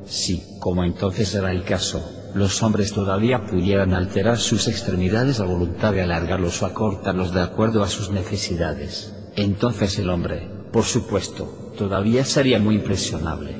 Si, 0.07 0.43
como 0.59 0.83
entonces 0.83 1.33
era 1.33 1.53
el 1.53 1.63
caso, 1.63 2.05
los 2.35 2.63
hombres 2.65 2.93
todavía 2.93 3.47
pudieran 3.47 3.95
alterar 3.95 4.39
sus 4.39 4.67
extremidades 4.67 5.39
a 5.39 5.45
voluntad 5.45 5.93
de 5.93 6.03
alargarlos 6.03 6.61
o 6.63 6.67
acortarlos 6.67 7.33
de 7.33 7.41
acuerdo 7.41 7.83
a 7.85 7.89
sus 7.89 8.11
necesidades, 8.11 9.15
entonces 9.37 9.99
el 9.99 10.11
hombre, 10.11 10.49
por 10.73 10.85
supuesto, 10.85 11.66
todavía 11.77 12.25
sería 12.25 12.59
muy 12.59 12.77
impresionable. 12.77 13.55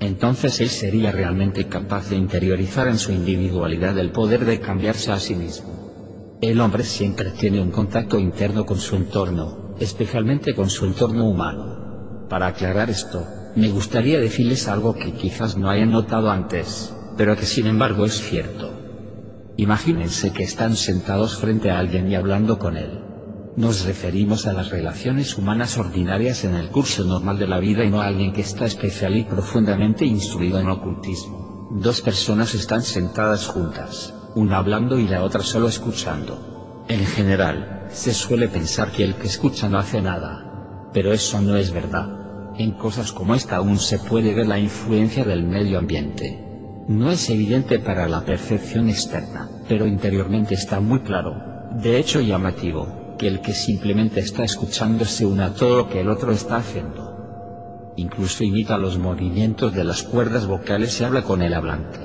Entonces 0.00 0.60
él 0.60 0.68
sería 0.68 1.12
realmente 1.12 1.68
capaz 1.68 2.10
de 2.10 2.16
interiorizar 2.16 2.88
en 2.88 2.98
su 2.98 3.12
individualidad 3.12 3.96
el 3.98 4.10
poder 4.10 4.44
de 4.44 4.60
cambiarse 4.60 5.12
a 5.12 5.20
sí 5.20 5.34
mismo. 5.34 6.38
El 6.40 6.60
hombre 6.60 6.82
siempre 6.82 7.30
tiene 7.30 7.60
un 7.60 7.70
contacto 7.70 8.18
interno 8.18 8.66
con 8.66 8.78
su 8.78 8.96
entorno, 8.96 9.76
especialmente 9.78 10.54
con 10.54 10.68
su 10.68 10.86
entorno 10.86 11.28
humano. 11.28 12.26
Para 12.28 12.48
aclarar 12.48 12.90
esto, 12.90 13.24
me 13.54 13.68
gustaría 13.68 14.18
decirles 14.18 14.66
algo 14.66 14.94
que 14.94 15.12
quizás 15.12 15.56
no 15.56 15.70
hayan 15.70 15.92
notado 15.92 16.30
antes, 16.30 16.92
pero 17.16 17.36
que 17.36 17.46
sin 17.46 17.68
embargo 17.68 18.04
es 18.04 18.20
cierto. 18.20 18.72
Imagínense 19.56 20.32
que 20.32 20.42
están 20.42 20.74
sentados 20.74 21.36
frente 21.36 21.70
a 21.70 21.78
alguien 21.78 22.10
y 22.10 22.16
hablando 22.16 22.58
con 22.58 22.76
él. 22.76 23.11
Nos 23.54 23.84
referimos 23.84 24.46
a 24.46 24.54
las 24.54 24.70
relaciones 24.70 25.36
humanas 25.36 25.76
ordinarias 25.76 26.44
en 26.44 26.54
el 26.54 26.70
curso 26.70 27.04
normal 27.04 27.38
de 27.38 27.46
la 27.46 27.58
vida 27.60 27.84
y 27.84 27.90
no 27.90 28.00
a 28.00 28.06
alguien 28.06 28.32
que 28.32 28.40
está 28.40 28.64
especial 28.64 29.14
y 29.14 29.24
profundamente 29.24 30.06
instruido 30.06 30.58
en 30.58 30.70
ocultismo. 30.70 31.68
Dos 31.70 32.00
personas 32.00 32.54
están 32.54 32.80
sentadas 32.80 33.46
juntas, 33.46 34.14
una 34.34 34.56
hablando 34.56 34.98
y 34.98 35.06
la 35.06 35.22
otra 35.22 35.42
solo 35.42 35.68
escuchando. 35.68 36.84
En 36.88 37.04
general, 37.04 37.88
se 37.90 38.14
suele 38.14 38.48
pensar 38.48 38.90
que 38.90 39.04
el 39.04 39.16
que 39.16 39.26
escucha 39.26 39.68
no 39.68 39.78
hace 39.78 40.00
nada. 40.00 40.88
Pero 40.94 41.12
eso 41.12 41.42
no 41.42 41.56
es 41.56 41.72
verdad. 41.72 42.54
En 42.56 42.72
cosas 42.72 43.12
como 43.12 43.34
esta 43.34 43.56
aún 43.56 43.78
se 43.78 43.98
puede 43.98 44.34
ver 44.34 44.46
la 44.46 44.58
influencia 44.58 45.24
del 45.24 45.44
medio 45.44 45.78
ambiente. 45.78 46.42
No 46.88 47.10
es 47.10 47.28
evidente 47.28 47.78
para 47.78 48.08
la 48.08 48.24
percepción 48.24 48.88
externa, 48.88 49.50
pero 49.68 49.86
interiormente 49.86 50.54
está 50.54 50.80
muy 50.80 51.00
claro, 51.00 51.34
de 51.80 51.98
hecho 51.98 52.20
llamativo, 52.20 53.01
que 53.22 53.28
el 53.28 53.40
que 53.40 53.54
simplemente 53.54 54.18
está 54.18 54.42
escuchando 54.42 55.04
se 55.04 55.24
una 55.24 55.46
a 55.46 55.54
todo 55.54 55.76
lo 55.76 55.88
que 55.88 56.00
el 56.00 56.08
otro 56.08 56.32
está 56.32 56.56
haciendo. 56.56 57.92
Incluso 57.94 58.42
imita 58.42 58.76
los 58.78 58.98
movimientos 58.98 59.72
de 59.72 59.84
las 59.84 60.02
cuerdas 60.02 60.48
vocales 60.48 61.00
y 61.00 61.04
habla 61.04 61.22
con 61.22 61.40
el 61.40 61.54
hablante. 61.54 62.00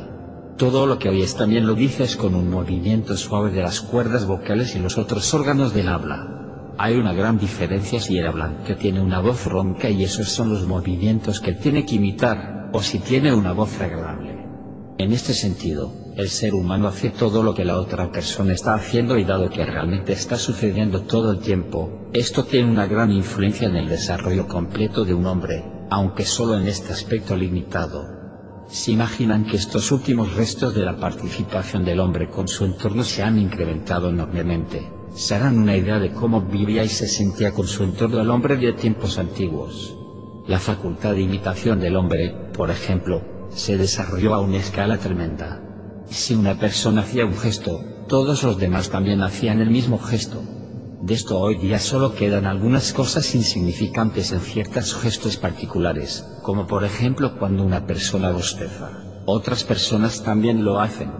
Todo 0.58 0.86
lo 0.86 1.00
que 1.00 1.10
oyes 1.10 1.36
también 1.36 1.66
lo 1.66 1.74
dices 1.74 2.18
con 2.18 2.36
un 2.36 2.52
movimiento 2.52 3.18
suave 3.18 3.50
de 3.50 3.64
las 3.64 3.82
cuerdas 3.82 4.28
vocales 4.28 4.76
y 4.76 4.80
los 4.80 5.00
otros 5.00 5.34
órganos 5.34 5.74
del 5.74 5.90
habla. 5.90 6.76
Hay 6.78 6.98
una 6.98 7.14
gran 7.14 7.40
diferencia 7.40 8.00
si 8.00 8.20
el 8.20 8.28
hablante 8.28 8.76
tiene 8.76 9.02
una 9.02 9.20
voz 9.20 9.48
ronca 9.48 9.90
y 9.90 10.04
esos 10.04 10.30
son 10.30 10.54
los 10.54 10.68
movimientos 10.68 11.40
que 11.40 11.54
tiene 11.54 11.84
que 11.84 11.96
imitar, 11.96 12.70
o 12.74 12.84
si 12.84 13.00
tiene 13.00 13.34
una 13.34 13.54
voz 13.54 13.82
agradable. 13.82 14.46
En 15.00 15.12
este 15.14 15.34
sentido, 15.34 15.92
el 16.18 16.30
ser 16.30 16.56
humano 16.56 16.88
hace 16.88 17.12
todo 17.12 17.44
lo 17.44 17.54
que 17.54 17.64
la 17.64 17.78
otra 17.78 18.12
persona 18.12 18.52
está 18.52 18.74
haciendo 18.74 19.20
y 19.20 19.24
dado 19.24 19.52
que 19.52 19.64
realmente 19.64 20.14
está 20.14 20.36
sucediendo 20.36 21.04
todo 21.04 21.32
el 21.32 21.38
tiempo, 21.38 22.10
esto 22.12 22.44
tiene 22.44 22.72
una 22.72 22.88
gran 22.88 23.12
influencia 23.12 23.68
en 23.68 23.76
el 23.76 23.88
desarrollo 23.88 24.48
completo 24.48 25.06
de 25.06 25.14
un 25.14 25.28
hombre, 25.28 25.64
aunque 25.92 26.26
solo 26.26 26.58
en 26.58 26.68
este 26.68 26.92
aspecto 26.92 27.36
limitado. 27.36 28.04
Se 28.68 28.94
imaginan 28.94 29.46
que 29.46 29.58
estos 29.58 29.92
últimos 29.92 30.36
restos 30.36 30.74
de 30.74 30.84
la 30.84 30.98
participación 30.98 31.86
del 31.86 32.00
hombre 32.00 32.30
con 32.30 32.48
su 32.48 32.66
entorno 32.66 33.04
se 33.04 33.22
han 33.22 33.38
incrementado 33.38 34.10
enormemente. 34.10 34.92
Se 35.14 35.36
harán 35.36 35.60
una 35.60 35.78
idea 35.78 36.00
de 36.00 36.14
cómo 36.14 36.42
vivía 36.42 36.84
y 36.84 36.90
se 36.90 37.08
sentía 37.08 37.52
con 37.52 37.68
su 37.68 37.84
entorno 37.84 38.20
el 38.20 38.32
hombre 38.32 38.58
de 38.58 38.74
tiempos 38.74 39.20
antiguos. 39.20 39.96
La 40.48 40.58
facultad 40.58 41.14
de 41.14 41.22
imitación 41.22 41.80
del 41.80 41.96
hombre, 41.96 42.34
por 42.54 42.72
ejemplo, 42.72 43.22
se 43.50 43.78
desarrolló 43.78 44.34
a 44.34 44.42
una 44.42 44.58
escala 44.58 44.98
tremenda. 44.98 45.67
Si 46.10 46.34
una 46.34 46.58
persona 46.58 47.02
hacía 47.02 47.26
un 47.26 47.38
gesto, 47.38 47.84
todos 48.08 48.44
los 48.44 48.58
demás 48.58 48.90
también 48.90 49.22
hacían 49.22 49.60
el 49.60 49.70
mismo 49.70 50.00
gesto. 50.00 50.42
De 51.02 51.14
esto 51.14 51.40
hoy 51.40 51.58
día 51.58 51.80
solo 51.80 52.16
quedan 52.16 52.46
algunas 52.46 52.94
cosas 52.94 53.36
insignificantes 53.36 54.32
en 54.32 54.40
ciertos 54.40 54.96
gestos 54.96 55.38
particulares, 55.38 56.26
como 56.42 56.66
por 56.66 56.84
ejemplo 56.86 57.38
cuando 57.38 57.64
una 57.64 57.86
persona 57.86 58.32
bosteza. 58.32 58.92
Otras 59.26 59.64
personas 59.64 60.24
también 60.24 60.64
lo 60.64 60.80
hacen. 60.80 61.12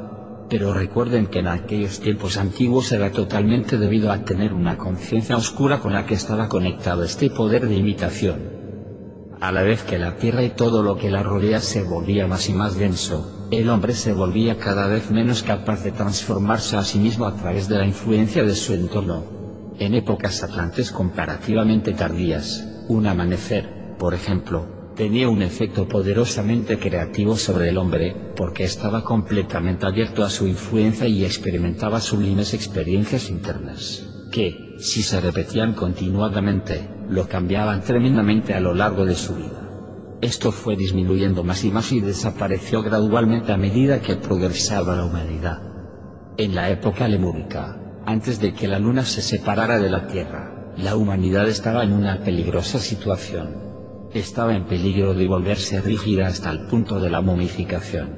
Pero 0.50 0.74
recuerden 0.74 1.28
que 1.28 1.40
en 1.40 1.48
aquellos 1.48 2.00
tiempos 2.00 2.38
antiguos 2.38 2.94
era 2.94 3.12
totalmente 3.12 3.78
debido 3.78 4.12
a 4.12 4.24
tener 4.24 4.54
una 4.54 4.78
conciencia 4.78 5.36
oscura 5.36 5.80
con 5.80 5.92
la 5.92 6.06
que 6.06 6.14
estaba 6.14 6.48
conectado 6.48 7.04
este 7.04 7.30
poder 7.30 7.68
de 7.68 7.76
imitación. 7.76 8.58
A 9.42 9.52
la 9.52 9.62
vez 9.62 9.84
que 9.84 10.00
la 10.00 10.16
tierra 10.16 10.44
y 10.44 10.52
todo 10.52 10.82
lo 10.82 10.98
que 10.98 11.12
la 11.12 11.22
rodea 11.22 11.60
se 11.60 11.84
volvía 11.84 12.28
más 12.28 12.48
y 12.48 12.54
más 12.54 12.78
denso, 12.78 13.37
el 13.52 13.70
hombre 13.70 13.94
se 13.94 14.12
volvía 14.12 14.58
cada 14.58 14.88
vez 14.88 15.10
menos 15.10 15.42
capaz 15.42 15.84
de 15.84 15.92
transformarse 15.92 16.76
a 16.76 16.84
sí 16.84 17.00
mismo 17.00 17.26
a 17.26 17.36
través 17.36 17.70
de 17.70 17.78
la 17.78 17.86
influencia 17.86 18.44
de 18.44 18.56
su 18.56 18.74
entorno. 18.74 19.24
En 19.80 19.94
épocas 19.94 20.44
atlantes 20.44 20.92
comparativamente 20.92 21.94
tardías, 21.94 22.68
un 22.90 23.08
amanecer, 23.08 23.96
por 23.98 24.14
ejemplo, 24.14 24.66
tenía 24.96 25.30
un 25.30 25.44
efecto 25.44 25.88
poderosamente 25.88 26.78
creativo 26.78 27.38
sobre 27.38 27.70
el 27.70 27.78
hombre, 27.78 28.34
porque 28.36 28.64
estaba 28.66 29.04
completamente 29.04 29.86
abierto 29.86 30.26
a 30.26 30.30
su 30.30 30.48
influencia 30.48 31.08
y 31.08 31.24
experimentaba 31.24 32.02
sublimes 32.02 32.54
experiencias 32.54 33.30
internas, 33.30 34.04
que, 34.32 34.76
si 34.80 35.04
se 35.04 35.22
repetían 35.22 35.74
continuadamente, 35.74 36.90
lo 37.10 37.28
cambiaban 37.30 37.82
tremendamente 37.82 38.54
a 38.54 38.60
lo 38.60 38.74
largo 38.74 39.06
de 39.06 39.16
su 39.16 39.36
vida. 39.36 39.67
Esto 40.22 40.52
fue 40.52 40.76
disminuyendo 40.76 41.44
más 41.44 41.64
y 41.64 41.70
más 41.70 41.92
y 41.92 42.00
desapareció 42.00 42.82
gradualmente 42.82 43.52
a 43.52 43.58
medida 43.58 44.02
que 44.02 44.16
progresaba 44.16 44.96
la 44.96 45.06
humanidad. 45.06 45.62
En 46.38 46.56
la 46.56 46.72
época 46.72 47.08
lemúrica, 47.08 47.78
antes 48.04 48.40
de 48.40 48.54
que 48.54 48.68
la 48.68 48.80
luna 48.80 49.06
se 49.06 49.22
separara 49.22 49.78
de 49.78 49.92
la 49.92 50.08
Tierra, 50.08 50.74
la 50.76 50.96
humanidad 50.96 51.48
estaba 51.48 51.84
en 51.84 51.94
una 51.94 52.22
peligrosa 52.22 52.80
situación. 52.80 54.10
Estaba 54.12 54.56
en 54.56 54.66
peligro 54.66 55.14
de 55.14 55.28
volverse 55.28 55.82
rígida 55.82 56.26
hasta 56.26 56.50
el 56.50 56.66
punto 56.66 57.00
de 57.00 57.12
la 57.12 57.22
momificación. 57.22 58.10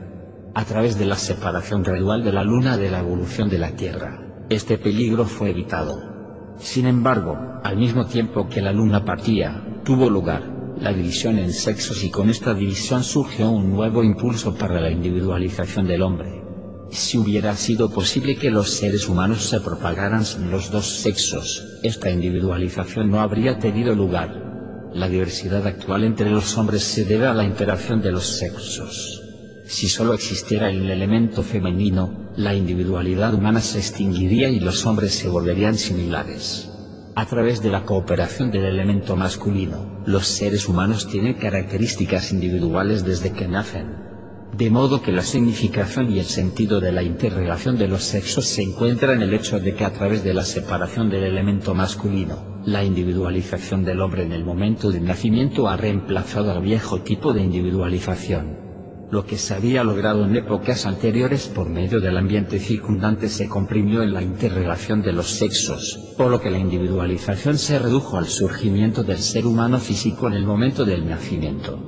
A 0.55 0.63
través 0.63 0.97
de 0.97 1.05
la 1.05 1.15
separación 1.15 1.83
gradual 1.83 2.23
de 2.23 2.31
la 2.31 2.45
luna 2.45 2.77
de 2.77 2.91
la 2.91 2.99
evolución 2.99 3.49
de 3.49 3.57
la 3.57 3.71
Tierra, 3.71 4.45
este 4.49 4.77
peligro 4.77 5.25
fue 5.25 5.49
evitado. 5.49 5.99
Sin 6.59 6.87
embargo, 6.87 7.37
al 7.61 7.75
mismo 7.75 8.05
tiempo 8.05 8.47
que 8.47 8.61
la 8.61 8.71
luna 8.71 9.03
partía, 9.03 9.81
tuvo 9.83 10.09
lugar 10.09 10.58
la 10.79 10.93
división 10.93 11.37
en 11.37 11.51
sexos 11.51 12.03
y 12.05 12.09
con 12.09 12.29
esta 12.29 12.53
división 12.53 13.03
surgió 13.03 13.49
un 13.49 13.71
nuevo 13.71 14.01
impulso 14.01 14.55
para 14.55 14.79
la 14.79 14.89
individualización 14.89 15.85
del 15.85 16.01
hombre. 16.01 16.41
Si 16.89 17.17
hubiera 17.17 17.55
sido 17.55 17.89
posible 17.89 18.37
que 18.37 18.49
los 18.49 18.71
seres 18.71 19.09
humanos 19.09 19.43
se 19.43 19.59
propagaran 19.59 20.23
sin 20.23 20.49
los 20.49 20.71
dos 20.71 21.01
sexos, 21.01 21.79
esta 21.83 22.09
individualización 22.09 23.09
no 23.09 23.19
habría 23.19 23.59
tenido 23.59 23.93
lugar. 23.93 24.89
La 24.93 25.09
diversidad 25.09 25.67
actual 25.67 26.05
entre 26.05 26.31
los 26.31 26.57
hombres 26.57 26.83
se 26.83 27.03
debe 27.03 27.27
a 27.27 27.33
la 27.33 27.43
interacción 27.43 28.01
de 28.01 28.11
los 28.11 28.25
sexos. 28.25 29.21
Si 29.65 29.87
solo 29.87 30.13
existiera 30.13 30.71
el 30.71 30.89
elemento 30.89 31.43
femenino, 31.43 32.31
la 32.37 32.55
individualidad 32.55 33.33
humana 33.33 33.59
se 33.59 33.79
extinguiría 33.79 34.49
y 34.49 34.59
los 34.59 34.85
hombres 34.85 35.13
se 35.13 35.27
volverían 35.27 35.77
similares. 35.77 36.71
A 37.15 37.25
través 37.25 37.61
de 37.61 37.69
la 37.69 37.83
cooperación 37.83 38.49
del 38.49 38.65
elemento 38.65 39.15
masculino, 39.15 39.98
los 40.09 40.27
seres 40.27 40.67
humanos 40.67 41.07
tienen 41.07 41.35
características 41.35 42.31
individuales 42.31 43.05
desde 43.05 43.31
que 43.31 43.47
nacen. 43.47 43.95
De 44.57 44.71
modo 44.71 45.03
que 45.03 45.11
la 45.11 45.21
significación 45.21 46.11
y 46.11 46.17
el 46.17 46.25
sentido 46.25 46.79
de 46.79 46.91
la 46.91 47.03
interrelación 47.03 47.77
de 47.77 47.87
los 47.87 48.05
sexos 48.05 48.47
se 48.47 48.63
encuentra 48.63 49.13
en 49.13 49.21
el 49.21 49.35
hecho 49.35 49.59
de 49.59 49.75
que 49.75 49.85
a 49.85 49.93
través 49.93 50.23
de 50.23 50.33
la 50.33 50.43
separación 50.43 51.11
del 51.11 51.25
elemento 51.25 51.75
masculino, 51.75 52.59
la 52.65 52.83
individualización 52.83 53.85
del 53.85 54.01
hombre 54.01 54.23
en 54.23 54.31
el 54.31 54.43
momento 54.43 54.89
del 54.89 55.05
nacimiento 55.05 55.69
ha 55.69 55.77
reemplazado 55.77 56.53
al 56.53 56.63
viejo 56.63 57.01
tipo 57.01 57.31
de 57.31 57.43
individualización. 57.43 58.68
Lo 59.11 59.25
que 59.25 59.39
se 59.39 59.55
había 59.55 59.83
logrado 59.83 60.25
en 60.25 60.35
épocas 60.35 60.85
anteriores 60.85 61.47
por 61.47 61.67
medio 61.67 61.99
del 61.99 62.15
ambiente 62.15 62.59
circundante 62.59 63.27
se 63.27 63.49
comprimió 63.49 64.03
en 64.03 64.13
la 64.13 64.21
interrelación 64.21 65.01
de 65.01 65.13
los 65.13 65.31
sexos, 65.31 66.13
por 66.15 66.29
lo 66.29 66.39
que 66.39 66.51
la 66.51 66.59
individualización 66.59 67.57
se 67.57 67.79
redujo 67.79 68.17
al 68.17 68.27
surgimiento 68.27 69.01
del 69.01 69.17
ser 69.17 69.47
humano 69.47 69.79
físico 69.79 70.27
en 70.27 70.33
el 70.33 70.45
momento 70.45 70.85
del 70.85 71.09
nacimiento. 71.09 71.79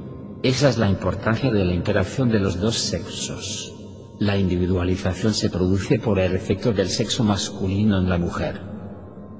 Esa 0.41 0.69
es 0.69 0.79
la 0.79 0.89
importancia 0.89 1.51
de 1.51 1.63
la 1.63 1.75
interacción 1.75 2.29
de 2.29 2.39
los 2.39 2.59
dos 2.59 2.75
sexos. 2.75 3.71
La 4.17 4.37
individualización 4.37 5.35
se 5.35 5.51
produce 5.51 5.99
por 5.99 6.17
el 6.17 6.35
efecto 6.35 6.73
del 6.73 6.89
sexo 6.89 7.23
masculino 7.23 7.99
en 7.99 8.09
la 8.09 8.17
mujer. 8.17 8.61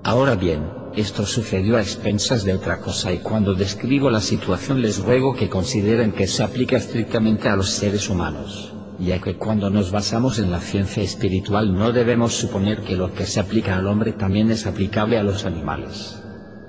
Ahora 0.04 0.36
bien, 0.36 0.81
esto 0.96 1.26
sucedió 1.26 1.78
a 1.78 1.82
expensas 1.82 2.44
de 2.44 2.54
otra 2.54 2.80
cosa 2.82 3.14
y 3.14 3.20
cuando 3.20 3.54
describo 3.54 4.10
la 4.10 4.20
situación 4.20 4.82
les 4.82 5.00
ruego 5.00 5.34
que 5.34 5.48
consideren 5.48 6.12
que 6.12 6.28
se 6.28 6.44
aplica 6.44 6.76
estrictamente 6.76 7.48
a 7.48 7.56
los 7.56 7.70
seres 7.70 8.10
humanos, 8.10 8.74
ya 9.00 9.20
que 9.22 9.38
cuando 9.38 9.70
nos 9.70 9.92
basamos 9.92 10.38
en 10.38 10.52
la 10.52 10.60
ciencia 10.60 11.02
espiritual 11.02 11.74
no 11.74 11.94
debemos 11.94 12.34
suponer 12.34 12.82
que 12.82 12.98
lo 12.98 13.14
que 13.14 13.26
se 13.26 13.40
aplica 13.40 13.78
al 13.78 13.88
hombre 13.88 14.12
también 14.12 14.52
es 14.52 14.68
aplicable 14.68 15.18
a 15.18 15.24
los 15.24 15.46
animales. 15.46 16.22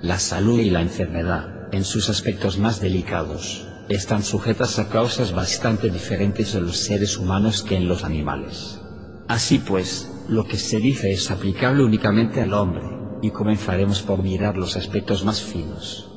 La 0.03 0.21
salud 0.21 0.61
y 0.61 0.71
la 0.71 0.83
enfermedad, 0.83 1.69
en 1.73 1.85
sus 1.85 2.09
aspectos 2.09 2.59
más 2.59 2.81
delicados, 2.81 3.67
están 3.89 4.23
sujetas 4.23 4.79
a 4.79 4.89
causas 4.89 5.33
bastante 5.33 5.91
diferentes 5.91 6.55
en 6.55 6.67
los 6.67 6.79
seres 6.79 7.19
humanos 7.19 7.65
que 7.65 7.77
en 7.77 7.89
los 7.89 8.05
animales. 8.05 8.81
Así 9.27 9.59
pues, 9.59 10.09
lo 10.29 10.45
que 10.45 10.59
se 10.59 10.79
dice 10.79 11.11
es 11.11 11.31
aplicable 11.31 11.85
únicamente 11.85 12.41
al 12.41 12.55
hombre, 12.55 13.02
y 13.23 13.31
comenzaremos 13.31 14.03
por 14.03 14.23
mirar 14.23 14.59
los 14.59 14.77
aspectos 14.77 15.25
más 15.25 15.41
finos. 15.41 16.09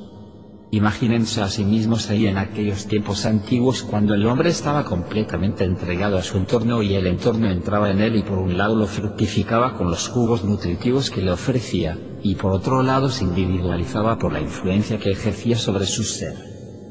Imagínense 0.72 1.40
a 1.40 1.48
sí 1.48 1.64
mismos 1.64 2.10
ahí 2.10 2.26
en 2.26 2.38
aquellos 2.38 2.86
tiempos 2.86 3.24
antiguos 3.24 3.84
cuando 3.84 4.14
el 4.14 4.26
hombre 4.26 4.50
estaba 4.50 4.84
completamente 4.84 5.62
entregado 5.62 6.18
a 6.18 6.22
su 6.22 6.36
entorno 6.38 6.82
y 6.82 6.94
el 6.94 7.06
entorno 7.06 7.48
entraba 7.48 7.90
en 7.92 8.00
él 8.00 8.16
y 8.16 8.22
por 8.22 8.38
un 8.38 8.58
lado 8.58 8.74
lo 8.74 8.88
fructificaba 8.88 9.74
con 9.74 9.90
los 9.90 10.08
jugos 10.08 10.44
nutritivos 10.44 11.10
que 11.10 11.22
le 11.22 11.30
ofrecía, 11.30 11.96
y 12.22 12.34
por 12.34 12.52
otro 12.52 12.82
lado 12.82 13.08
se 13.08 13.22
individualizaba 13.22 14.18
por 14.18 14.32
la 14.32 14.40
influencia 14.40 14.98
que 14.98 15.12
ejercía 15.12 15.56
sobre 15.56 15.86
su 15.86 16.02
ser. 16.02 16.34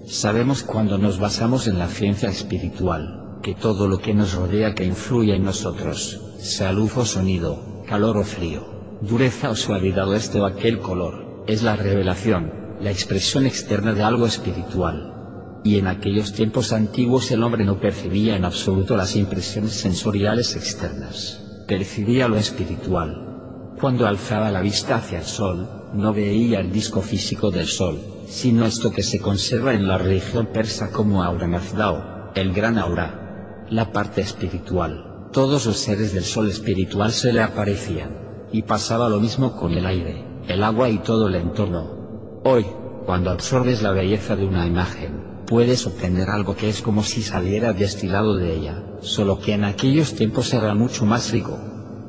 Sabemos 0.07 0.63
cuando 0.63 0.98
nos 0.98 1.19
basamos 1.19 1.67
en 1.67 1.77
la 1.77 1.88
ciencia 1.88 2.29
espiritual, 2.29 3.39
que 3.43 3.55
todo 3.55 3.89
lo 3.89 3.98
que 4.00 4.13
nos 4.13 4.34
rodea 4.36 4.74
que 4.74 4.86
influye 4.86 5.36
en 5.36 5.43
nosotros, 5.43 6.22
sea 6.39 6.72
luz 6.72 6.95
o 6.95 7.05
sonido, 7.05 7.84
calor 7.86 8.17
o 8.17 8.24
frío, 8.24 8.75
dureza 9.02 9.50
o 9.50 9.56
suavidad 9.56 10.08
o 10.08 10.16
este 10.16 10.40
o 10.40 10.46
aquel 10.46 10.80
color, 10.80 11.44
es 11.48 11.64
la 11.64 11.75
revelación, 11.75 12.52
la 12.82 12.92
expresión 12.92 13.46
externa 13.46 13.94
de 13.94 14.04
algo 14.04 14.25
espiritual. 14.25 15.12
Y 15.64 15.78
en 15.80 15.88
aquellos 15.88 16.34
tiempos 16.34 16.72
antiguos 16.72 17.32
el 17.32 17.44
hombre 17.44 17.66
no 17.66 17.80
percibía 17.80 18.36
en 18.36 18.46
absoluto 18.46 18.96
las 18.96 19.16
impresiones 19.16 19.74
sensoriales 19.74 20.56
externas, 20.56 21.42
percibía 21.68 22.28
lo 22.28 22.38
espiritual. 22.38 23.74
Cuando 23.80 24.08
alzaba 24.08 24.52
la 24.52 24.62
vista 24.62 24.96
hacia 24.96 25.20
el 25.20 25.25
sol, 25.25 25.68
no 25.94 26.14
veía 26.14 26.60
el 26.60 26.72
disco 26.72 27.02
físico 27.02 27.52
del 27.52 27.68
sol, 27.68 28.00
sino 28.28 28.66
esto 28.66 28.92
que 28.92 29.04
se 29.04 29.20
conserva 29.20 29.74
en 29.74 29.88
la 29.88 29.98
religión 29.98 30.48
persa 30.48 30.92
como 30.92 31.24
Aura 31.24 31.48
Mazdao, 31.48 32.32
el 32.36 32.54
gran 32.54 32.78
aura, 32.78 33.66
la 33.70 33.92
parte 33.92 34.22
espiritual. 34.22 35.28
Todos 35.32 35.66
los 35.66 35.78
seres 35.78 36.14
del 36.14 36.24
sol 36.24 36.50
espiritual 36.50 37.12
se 37.12 37.34
le 37.34 37.42
aparecían 37.42 38.25
y 38.56 38.62
pasaba 38.62 39.10
lo 39.10 39.20
mismo 39.20 39.58
con 39.58 39.74
el 39.74 39.86
aire, 39.86 40.24
el 40.48 40.64
agua 40.64 40.90
y 40.90 41.00
todo 41.00 41.28
el 41.28 41.36
entorno. 41.36 42.40
Hoy, 42.46 42.66
cuando 43.06 43.30
absorbes 43.30 43.82
la 43.82 43.92
belleza 43.92 44.38
de 44.38 44.46
una 44.46 44.66
imagen, 44.66 45.44
puedes 45.46 45.86
obtener 45.86 46.30
algo 46.30 46.56
que 46.56 46.70
es 46.70 46.82
como 46.82 47.04
si 47.04 47.22
saliera 47.22 47.74
destilado 47.74 48.38
de 48.38 48.56
ella, 48.56 48.82
solo 49.02 49.40
que 49.40 49.56
en 49.56 49.66
aquellos 49.66 50.16
tiempos 50.16 50.54
era 50.54 50.74
mucho 50.74 51.06
más 51.06 51.34
rico. 51.34 51.60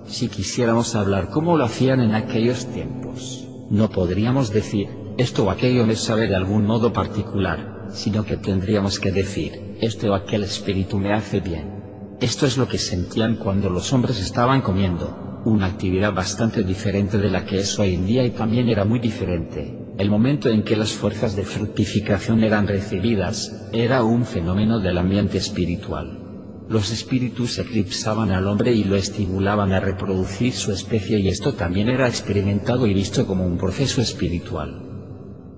Si 0.06 0.28
quisiéramos 0.28 0.94
hablar 0.94 1.30
como 1.30 1.56
lo 1.56 1.64
hacían 1.64 2.00
en 2.00 2.14
aquellos 2.14 2.66
tiempos, 2.66 3.44
no 3.68 3.90
podríamos 3.90 4.52
decir, 4.52 4.88
esto 5.18 5.46
o 5.46 5.50
aquello 5.50 5.84
me 5.84 5.96
sabe 5.96 6.28
de 6.28 6.36
algún 6.36 6.64
modo 6.64 6.92
particular, 6.92 7.88
sino 7.90 8.24
que 8.24 8.36
tendríamos 8.36 9.00
que 9.00 9.10
decir, 9.10 9.78
este 9.80 10.08
o 10.08 10.14
aquel 10.14 10.44
espíritu 10.44 10.96
me 10.96 11.12
hace 11.12 11.40
bien. 11.40 12.16
Esto 12.20 12.46
es 12.46 12.56
lo 12.56 12.68
que 12.68 12.78
sentían 12.78 13.34
cuando 13.34 13.68
los 13.68 13.92
hombres 13.92 14.20
estaban 14.20 14.62
comiendo, 14.62 15.25
una 15.46 15.66
actividad 15.66 16.12
bastante 16.12 16.64
diferente 16.64 17.18
de 17.18 17.30
la 17.30 17.44
que 17.44 17.58
es 17.58 17.78
hoy 17.78 17.94
en 17.94 18.04
día 18.04 18.24
y 18.24 18.30
también 18.30 18.68
era 18.68 18.84
muy 18.84 18.98
diferente. 18.98 19.78
El 19.96 20.10
momento 20.10 20.48
en 20.48 20.64
que 20.64 20.74
las 20.74 20.92
fuerzas 20.92 21.36
de 21.36 21.44
fructificación 21.44 22.42
eran 22.42 22.66
recibidas, 22.66 23.68
era 23.72 24.02
un 24.02 24.24
fenómeno 24.24 24.80
del 24.80 24.98
ambiente 24.98 25.38
espiritual. 25.38 26.18
Los 26.68 26.90
espíritus 26.90 27.60
eclipsaban 27.60 28.32
al 28.32 28.48
hombre 28.48 28.72
y 28.72 28.82
lo 28.82 28.96
estimulaban 28.96 29.72
a 29.72 29.78
reproducir 29.78 30.52
su 30.52 30.72
especie 30.72 31.20
y 31.20 31.28
esto 31.28 31.54
también 31.54 31.88
era 31.88 32.08
experimentado 32.08 32.88
y 32.88 32.92
visto 32.92 33.24
como 33.24 33.46
un 33.46 33.56
proceso 33.56 34.00
espiritual. 34.00 34.82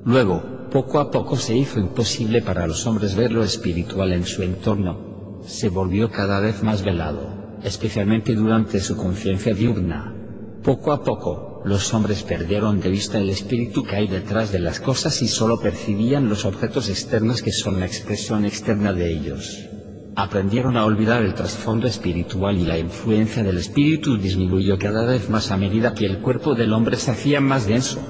Luego, 0.05 0.69
poco 0.71 1.01
a 1.01 1.11
poco 1.11 1.37
se 1.37 1.57
hizo 1.57 1.81
imposible 1.81 2.43
para 2.43 2.67
los 2.67 2.87
hombres 2.87 3.17
ver 3.17 3.33
lo 3.33 3.43
espiritual 3.43 4.13
en 4.13 4.27
su 4.27 4.43
entorno. 4.43 5.41
Se 5.47 5.71
volvió 5.71 6.11
cada 6.11 6.41
vez 6.41 6.63
más 6.63 6.85
velado 6.85 7.38
especialmente 7.63 8.35
durante 8.35 8.81
su 8.81 8.97
conciencia 8.97 9.55
diurna. 9.55 10.15
Poco 10.63 10.93
a 10.93 11.03
poco, 11.03 11.63
los 11.65 11.93
hombres 11.95 12.23
perdieron 12.23 12.81
de 12.81 12.89
vista 12.89 13.19
el 13.19 13.31
espíritu 13.31 13.83
que 13.83 13.97
hay 13.97 14.07
detrás 14.07 14.53
de 14.53 14.59
las 14.59 14.81
cosas 14.81 15.21
y 15.23 15.29
solo 15.29 15.61
percibían 15.61 16.29
los 16.29 16.45
objetos 16.45 16.89
externos 16.89 17.43
que 17.43 17.53
son 17.53 17.81
la 17.81 17.87
expresión 17.87 18.45
externa 18.45 18.93
de 18.93 19.13
ellos. 19.13 19.69
Aprendieron 20.17 20.77
a 20.77 20.85
olvidar 20.85 21.23
el 21.23 21.35
trasfondo 21.35 21.87
espiritual 21.87 22.59
y 22.59 22.65
la 22.65 22.79
influencia 22.79 23.43
del 23.43 23.59
espíritu 23.59 24.17
disminuyó 24.17 24.79
cada 24.79 25.07
vez 25.07 25.31
más 25.31 25.51
a 25.51 25.57
medida 25.57 25.95
que 25.95 26.07
el 26.07 26.19
cuerpo 26.19 26.55
del 26.55 26.73
hombre 26.73 26.97
se 26.97 27.13
hacía 27.13 27.41
más 27.41 27.67
denso. 27.67 28.01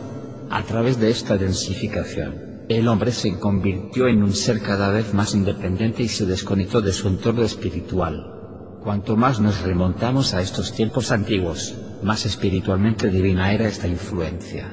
A 0.48 0.62
través 0.62 0.98
de 0.98 1.10
esta 1.10 1.36
densificación, 1.36 2.64
el 2.68 2.88
hombre 2.88 3.12
se 3.12 3.38
convirtió 3.38 4.08
en 4.08 4.22
un 4.22 4.32
ser 4.32 4.60
cada 4.60 4.90
vez 4.90 5.12
más 5.12 5.34
independiente 5.34 6.02
y 6.02 6.08
se 6.08 6.24
desconectó 6.24 6.80
de 6.80 6.92
su 6.92 7.08
entorno 7.08 7.42
espiritual. 7.42 8.37
Cuanto 8.82 9.16
más 9.16 9.40
nos 9.40 9.62
remontamos 9.62 10.34
a 10.34 10.40
estos 10.40 10.72
tiempos 10.72 11.10
antiguos, 11.10 11.74
más 12.02 12.24
espiritualmente 12.26 13.08
divina 13.08 13.52
era 13.52 13.66
esta 13.66 13.88
influencia, 13.88 14.72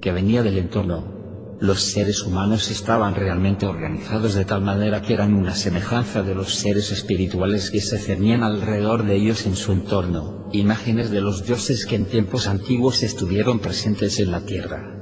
que 0.00 0.10
venía 0.10 0.42
del 0.42 0.56
entorno. 0.56 1.20
Los 1.60 1.82
seres 1.82 2.22
humanos 2.22 2.70
estaban 2.70 3.14
realmente 3.14 3.66
organizados 3.66 4.32
de 4.32 4.46
tal 4.46 4.62
manera 4.62 5.02
que 5.02 5.12
eran 5.12 5.34
una 5.34 5.54
semejanza 5.54 6.22
de 6.22 6.34
los 6.34 6.54
seres 6.54 6.90
espirituales 6.92 7.70
que 7.70 7.82
se 7.82 7.98
cernían 7.98 8.42
alrededor 8.42 9.04
de 9.04 9.16
ellos 9.16 9.44
en 9.44 9.54
su 9.54 9.72
entorno, 9.72 10.48
imágenes 10.52 11.10
de 11.10 11.20
los 11.20 11.44
dioses 11.44 11.84
que 11.84 11.96
en 11.96 12.06
tiempos 12.06 12.46
antiguos 12.46 13.02
estuvieron 13.02 13.58
presentes 13.58 14.18
en 14.18 14.30
la 14.30 14.40
tierra. 14.40 14.96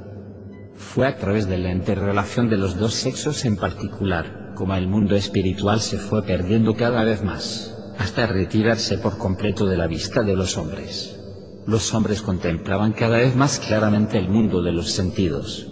Fue 0.75 1.07
a 1.07 1.15
través 1.15 1.47
de 1.47 1.57
la 1.57 1.71
interrelación 1.71 2.49
de 2.49 2.57
los 2.57 2.77
dos 2.77 2.95
sexos 2.95 3.45
en 3.45 3.55
particular, 3.55 4.51
como 4.55 4.75
el 4.75 4.89
mundo 4.89 5.15
espiritual 5.15 5.79
se 5.79 5.97
fue 5.97 6.23
perdiendo 6.23 6.75
cada 6.75 7.05
vez 7.05 7.23
más 7.23 7.68
hasta 7.99 8.25
retirarse 8.25 8.97
por 8.97 9.17
completo 9.17 9.65
de 9.65 9.77
la 9.77 9.85
vista 9.85 10.23
de 10.23 10.35
los 10.35 10.57
hombres. 10.57 11.19
Los 11.67 11.93
hombres 11.93 12.21
contemplaban 12.21 12.93
cada 12.93 13.17
vez 13.17 13.35
más 13.35 13.59
claramente 13.59 14.17
el 14.17 14.29
mundo 14.29 14.63
de 14.63 14.71
los 14.71 14.91
sentidos. 14.91 15.67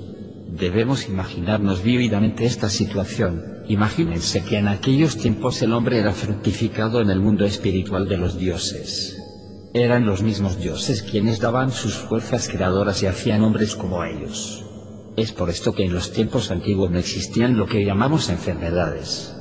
Debemos 0.49 1.07
imaginarnos 1.07 1.81
vívidamente 1.81 2.45
esta 2.45 2.69
situación, 2.69 3.63
imagínense 3.69 4.43
que 4.43 4.57
en 4.57 4.67
aquellos 4.67 5.17
tiempos 5.17 5.61
el 5.61 5.71
hombre 5.71 5.99
era 5.99 6.11
fructificado 6.11 7.01
en 7.01 7.09
el 7.09 7.21
mundo 7.21 7.45
espiritual 7.45 8.09
de 8.09 8.17
los 8.17 8.37
dioses. 8.37 9.17
Eran 9.73 10.05
los 10.05 10.21
mismos 10.21 10.59
dioses 10.59 11.03
quienes 11.03 11.39
daban 11.39 11.71
sus 11.71 11.93
fuerzas 11.93 12.49
creadoras 12.49 13.01
y 13.03 13.05
hacían 13.05 13.41
hombres 13.43 13.75
como 13.75 14.03
ellos. 14.03 14.65
Es 15.15 15.31
por 15.31 15.49
esto 15.49 15.73
que 15.73 15.85
en 15.85 15.93
los 15.93 16.11
tiempos 16.11 16.51
antiguos 16.51 16.91
no 16.91 16.99
existían 16.99 17.57
lo 17.57 17.67
que 17.67 17.85
llamamos 17.85 18.29
enfermedades. 18.29 19.36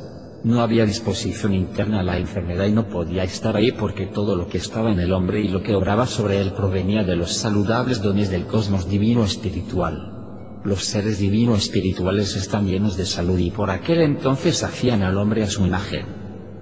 No 0.46 0.61
había 0.61 0.87
disposición 0.87 1.54
interna 1.54 1.98
a 1.98 2.02
la 2.04 2.18
enfermedad 2.18 2.66
y 2.66 2.70
no 2.70 2.87
podía 2.87 3.24
estar 3.24 3.56
ahí 3.56 3.72
porque 3.72 4.06
todo 4.06 4.37
lo 4.37 4.46
que 4.46 4.59
estaba 4.59 4.92
en 4.92 5.00
el 5.00 5.12
hombre 5.12 5.40
y 5.40 5.48
lo 5.48 5.61
que 5.61 5.74
obraba 5.74 6.06
sobre 6.06 6.40
él 6.40 6.52
provenía 6.52 7.02
de 7.02 7.16
los 7.16 7.35
saludables 7.35 8.00
dones 8.00 8.30
del 8.30 8.46
cosmos 8.46 8.88
divino 8.88 9.24
espiritual. 9.24 10.61
Los 10.62 10.85
seres 10.85 11.18
divino 11.18 11.56
espirituales 11.56 12.37
están 12.37 12.68
llenos 12.68 12.96
de 12.96 13.06
salud 13.06 13.40
y 13.40 13.50
por 13.50 13.70
aquel 13.70 14.02
entonces 14.02 14.62
hacían 14.62 15.02
al 15.02 15.18
hombre 15.18 15.42
a 15.42 15.50
su 15.50 15.66
imagen. 15.66 16.06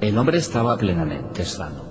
El 0.00 0.16
hombre 0.16 0.38
estaba 0.38 0.78
plenamente 0.78 1.44
sano. 1.44 1.84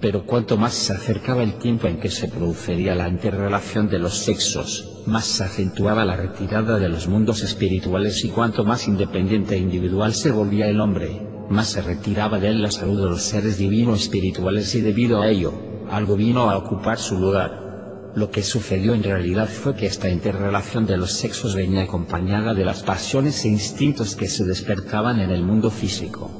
Pero 0.00 0.26
cuanto 0.26 0.56
más 0.56 0.74
se 0.74 0.94
acercaba 0.94 1.44
el 1.44 1.58
tiempo 1.58 1.86
en 1.86 2.00
que 2.00 2.10
se 2.10 2.26
produciría 2.26 2.96
la 2.96 3.08
interrelación 3.08 3.88
de 3.88 4.00
los 4.00 4.18
sexos, 4.18 5.04
más 5.06 5.24
se 5.26 5.44
acentuaba 5.44 6.04
la 6.04 6.16
retirada 6.16 6.80
de 6.80 6.88
los 6.88 7.06
mundos 7.06 7.44
espirituales 7.44 8.24
y 8.24 8.30
cuanto 8.30 8.64
más 8.64 8.88
independiente 8.88 9.54
e 9.54 9.58
individual 9.58 10.12
se 10.12 10.32
volvía 10.32 10.66
el 10.66 10.80
hombre, 10.80 11.25
más 11.48 11.68
se 11.68 11.82
retiraba 11.82 12.38
de 12.38 12.48
él 12.48 12.62
la 12.62 12.70
salud 12.70 13.00
de 13.00 13.10
los 13.10 13.22
seres 13.22 13.58
divinos 13.58 14.02
espirituales 14.02 14.74
y 14.74 14.80
debido 14.80 15.20
a 15.20 15.28
ello, 15.28 15.52
algo 15.90 16.16
vino 16.16 16.50
a 16.50 16.56
ocupar 16.56 16.98
su 16.98 17.18
lugar. 17.18 18.12
Lo 18.14 18.30
que 18.30 18.42
sucedió 18.42 18.94
en 18.94 19.02
realidad 19.02 19.48
fue 19.48 19.76
que 19.76 19.86
esta 19.86 20.08
interrelación 20.08 20.86
de 20.86 20.96
los 20.96 21.12
sexos 21.12 21.54
venía 21.54 21.82
acompañada 21.82 22.54
de 22.54 22.64
las 22.64 22.82
pasiones 22.82 23.44
e 23.44 23.48
instintos 23.48 24.16
que 24.16 24.26
se 24.26 24.44
despertaban 24.44 25.20
en 25.20 25.30
el 25.30 25.42
mundo 25.42 25.70
físico. 25.70 26.30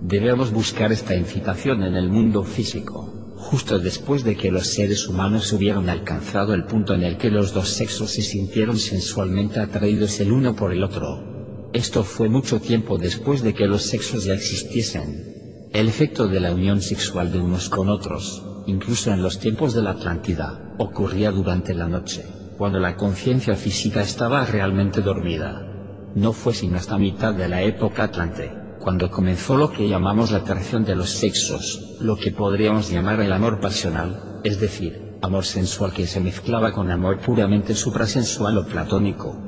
Debemos 0.00 0.52
buscar 0.52 0.90
esta 0.90 1.14
incitación 1.14 1.82
en 1.82 1.96
el 1.96 2.08
mundo 2.08 2.44
físico, 2.44 3.34
justo 3.36 3.78
después 3.78 4.24
de 4.24 4.36
que 4.36 4.50
los 4.50 4.68
seres 4.68 5.06
humanos 5.06 5.52
hubieran 5.52 5.88
alcanzado 5.88 6.54
el 6.54 6.64
punto 6.64 6.94
en 6.94 7.02
el 7.02 7.18
que 7.18 7.30
los 7.30 7.52
dos 7.52 7.68
sexos 7.68 8.12
se 8.12 8.22
sintieron 8.22 8.78
sensualmente 8.78 9.60
atraídos 9.60 10.18
el 10.20 10.32
uno 10.32 10.56
por 10.56 10.72
el 10.72 10.82
otro. 10.82 11.37
Esto 11.74 12.02
fue 12.02 12.30
mucho 12.30 12.60
tiempo 12.60 12.96
después 12.96 13.42
de 13.42 13.52
que 13.52 13.66
los 13.66 13.82
sexos 13.82 14.24
ya 14.24 14.32
existiesen. 14.32 15.68
El 15.72 15.86
efecto 15.86 16.26
de 16.26 16.40
la 16.40 16.54
unión 16.54 16.80
sexual 16.80 17.30
de 17.30 17.40
unos 17.40 17.68
con 17.68 17.90
otros, 17.90 18.42
incluso 18.66 19.12
en 19.12 19.22
los 19.22 19.38
tiempos 19.38 19.74
de 19.74 19.82
la 19.82 19.90
Atlántida, 19.90 20.74
ocurría 20.78 21.30
durante 21.30 21.74
la 21.74 21.86
noche, 21.86 22.24
cuando 22.56 22.78
la 22.78 22.96
conciencia 22.96 23.54
física 23.54 24.00
estaba 24.00 24.46
realmente 24.46 25.02
dormida. 25.02 26.10
No 26.14 26.32
fue 26.32 26.54
sino 26.54 26.78
hasta 26.78 26.96
mitad 26.96 27.34
de 27.34 27.48
la 27.48 27.62
época 27.62 28.04
Atlante, 28.04 28.50
cuando 28.80 29.10
comenzó 29.10 29.58
lo 29.58 29.70
que 29.70 29.88
llamamos 29.88 30.30
la 30.30 30.38
atracción 30.38 30.86
de 30.86 30.96
los 30.96 31.10
sexos, 31.10 31.96
lo 32.00 32.16
que 32.16 32.32
podríamos 32.32 32.90
llamar 32.90 33.20
el 33.20 33.32
amor 33.32 33.60
pasional, 33.60 34.40
es 34.42 34.58
decir, 34.58 35.18
amor 35.20 35.44
sensual 35.44 35.92
que 35.92 36.06
se 36.06 36.20
mezclaba 36.20 36.72
con 36.72 36.90
amor 36.90 37.18
puramente 37.18 37.74
suprasensual 37.74 38.56
o 38.56 38.66
platónico. 38.66 39.47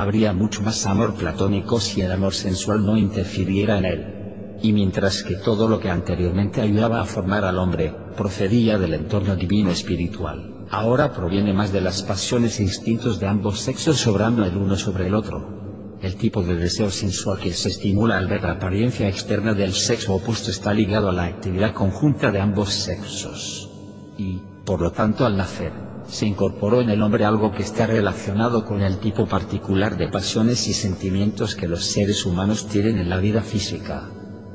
Habría 0.00 0.32
mucho 0.32 0.62
más 0.62 0.86
amor 0.86 1.12
platónico 1.12 1.78
si 1.78 2.00
el 2.00 2.10
amor 2.10 2.32
sensual 2.32 2.86
no 2.86 2.96
interfiriera 2.96 3.76
en 3.76 3.84
él. 3.84 4.56
Y 4.62 4.72
mientras 4.72 5.22
que 5.22 5.34
todo 5.34 5.68
lo 5.68 5.78
que 5.78 5.90
anteriormente 5.90 6.62
ayudaba 6.62 7.02
a 7.02 7.04
formar 7.04 7.44
al 7.44 7.58
hombre, 7.58 7.94
procedía 8.16 8.78
del 8.78 8.94
entorno 8.94 9.36
divino 9.36 9.70
espiritual, 9.70 10.64
ahora 10.70 11.12
proviene 11.12 11.52
más 11.52 11.70
de 11.70 11.82
las 11.82 12.02
pasiones 12.02 12.58
e 12.58 12.62
instintos 12.62 13.20
de 13.20 13.26
ambos 13.26 13.60
sexos 13.60 13.98
sobrando 13.98 14.42
el 14.42 14.56
uno 14.56 14.74
sobre 14.74 15.06
el 15.06 15.14
otro. 15.14 15.98
El 16.00 16.16
tipo 16.16 16.42
de 16.42 16.56
deseo 16.56 16.90
sensual 16.90 17.38
que 17.38 17.52
se 17.52 17.68
estimula 17.68 18.16
al 18.16 18.26
ver 18.26 18.42
la 18.42 18.52
apariencia 18.52 19.06
externa 19.06 19.52
del 19.52 19.74
sexo 19.74 20.14
opuesto 20.14 20.50
está 20.50 20.72
ligado 20.72 21.10
a 21.10 21.12
la 21.12 21.24
actividad 21.24 21.74
conjunta 21.74 22.30
de 22.30 22.40
ambos 22.40 22.70
sexos. 22.70 23.68
Y, 24.16 24.40
por 24.64 24.80
lo 24.80 24.92
tanto 24.92 25.26
al 25.26 25.36
nacer, 25.36 25.89
se 26.08 26.26
incorporó 26.26 26.80
en 26.80 26.90
el 26.90 27.02
hombre 27.02 27.24
algo 27.24 27.52
que 27.52 27.62
está 27.62 27.86
relacionado 27.86 28.64
con 28.64 28.82
el 28.82 28.98
tipo 28.98 29.26
particular 29.26 29.96
de 29.96 30.08
pasiones 30.08 30.66
y 30.68 30.72
sentimientos 30.72 31.54
que 31.54 31.68
los 31.68 31.84
seres 31.84 32.26
humanos 32.26 32.66
tienen 32.66 32.98
en 32.98 33.10
la 33.10 33.18
vida 33.18 33.42
física 33.42 34.10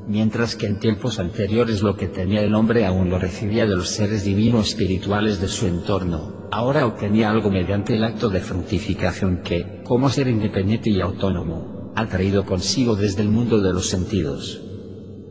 mientras 0.08 0.56
que 0.56 0.68
en 0.68 0.80
tiempos 0.80 1.20
anteriores 1.20 1.82
lo 1.82 1.96
que 1.96 2.08
tenía 2.08 2.42
el 2.42 2.54
hombre 2.54 2.86
aún 2.86 3.10
lo 3.10 3.20
recibía 3.20 3.66
de 3.66 3.76
los 3.76 3.90
seres 3.90 4.24
divinos 4.24 4.70
espirituales 4.70 5.42
de 5.42 5.48
su 5.48 5.68
entorno, 5.68 6.48
ahora 6.52 6.86
obtenía 6.86 7.32
algo 7.32 7.50
mediante 7.50 7.96
el 7.96 8.04
acto 8.04 8.30
de 8.30 8.40
fructificación 8.40 9.42
que, 9.44 9.82
como 9.84 10.10
ser 10.10 10.28
independiente 10.28 10.90
y 10.90 11.02
autónomo, 11.02 11.92
ha 11.96 12.08
traído 12.08 12.46
consigo 12.46 12.96
desde 12.96 13.22
el 13.22 13.30
mundo 13.30 13.62
de 13.62 13.74
los 13.74 13.90
sentidos. 13.90 14.62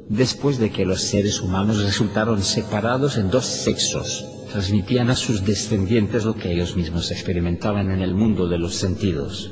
Después 0.08 0.58
de 0.58 0.70
que 0.70 0.84
los 0.84 1.02
seres 1.02 1.40
humanos 1.40 1.82
resultaron 1.82 2.42
separados 2.42 3.16
en 3.16 3.30
dos 3.30 3.46
sexos, 3.46 4.26
transmitían 4.54 5.10
a 5.10 5.16
sus 5.16 5.44
descendientes 5.44 6.24
lo 6.24 6.36
que 6.36 6.52
ellos 6.52 6.76
mismos 6.76 7.10
experimentaban 7.10 7.90
en 7.90 8.02
el 8.02 8.14
mundo 8.14 8.46
de 8.46 8.56
los 8.56 8.76
sentidos. 8.76 9.50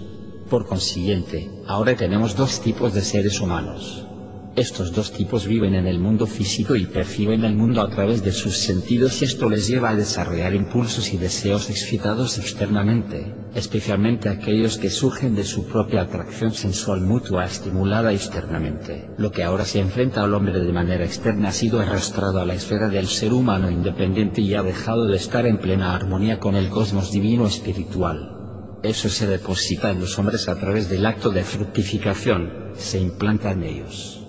Por 0.49 0.65
consiguiente, 0.65 1.51
ahora 1.67 1.97
tenemos 1.97 2.37
dos 2.37 2.61
tipos 2.61 2.95
de 2.95 3.03
seres 3.03 3.41
humanos 3.41 4.07
estos 4.55 4.93
dos 4.93 5.12
tipos 5.12 5.47
viven 5.47 5.75
en 5.75 5.87
el 5.87 5.99
mundo 5.99 6.27
físico 6.27 6.77
y 6.77 6.85
perciben 6.85 7.43
el 7.45 7.57
mundo 7.57 7.81
a 7.81 7.88
través 7.88 8.23
de 8.23 8.33
sus 8.33 8.59
sentidos 8.59 9.23
y 9.23 9.25
esto 9.25 9.49
les 9.49 9.67
lleva 9.67 9.88
a 9.88 9.97
desarrollar 9.97 10.55
impulsos 10.55 11.15
y 11.15 11.17
deseos 11.17 11.71
excitados 11.71 12.37
externamente, 12.37 13.35
especialmente 13.55 14.29
aquellos 14.29 14.77
que 14.77 14.91
surgen 14.91 15.35
de 15.35 15.45
su 15.45 15.67
propia 15.67 16.03
atracción 16.03 16.53
sensual 16.53 17.01
mutua 17.01 17.47
estimulada 17.47 18.12
externamente. 18.12 19.09
Lo 19.17 19.31
que 19.31 19.43
ahora 19.43 19.65
se 19.65 19.81
enfrenta 19.81 20.23
al 20.23 20.35
hombre 20.35 20.61
de 20.61 20.73
manera 20.73 21.07
externa 21.07 21.49
ha 21.49 21.53
sido 21.53 21.81
arrastrado 21.81 22.38
a 22.38 22.45
la 22.45 22.53
esfera 22.53 22.91
del 22.91 23.07
ser 23.07 23.33
humano 23.33 23.71
independiente 23.71 24.43
y 24.43 24.55
ha 24.55 24.62
dejado 24.62 25.07
de 25.07 25.17
estar 25.17 25.47
en 25.47 25.61
plena 25.61 25.95
armonía 25.95 26.38
con 26.38 26.57
el 26.57 26.69
cosmos 26.69 27.11
divino 27.11 27.47
espiritual. 27.47 28.37
Eso 28.83 29.09
se 29.09 29.27
deposita 29.27 29.91
en 29.91 30.01
los 30.01 30.19
hombres 30.19 30.47
a 30.51 30.57
través 30.57 30.91
del 30.91 31.07
acto 31.07 31.31
de 31.31 31.43
fructificación, 31.43 32.73
se 32.75 33.01
implanta 33.01 33.53
en 33.53 33.62
ellos 33.62 34.21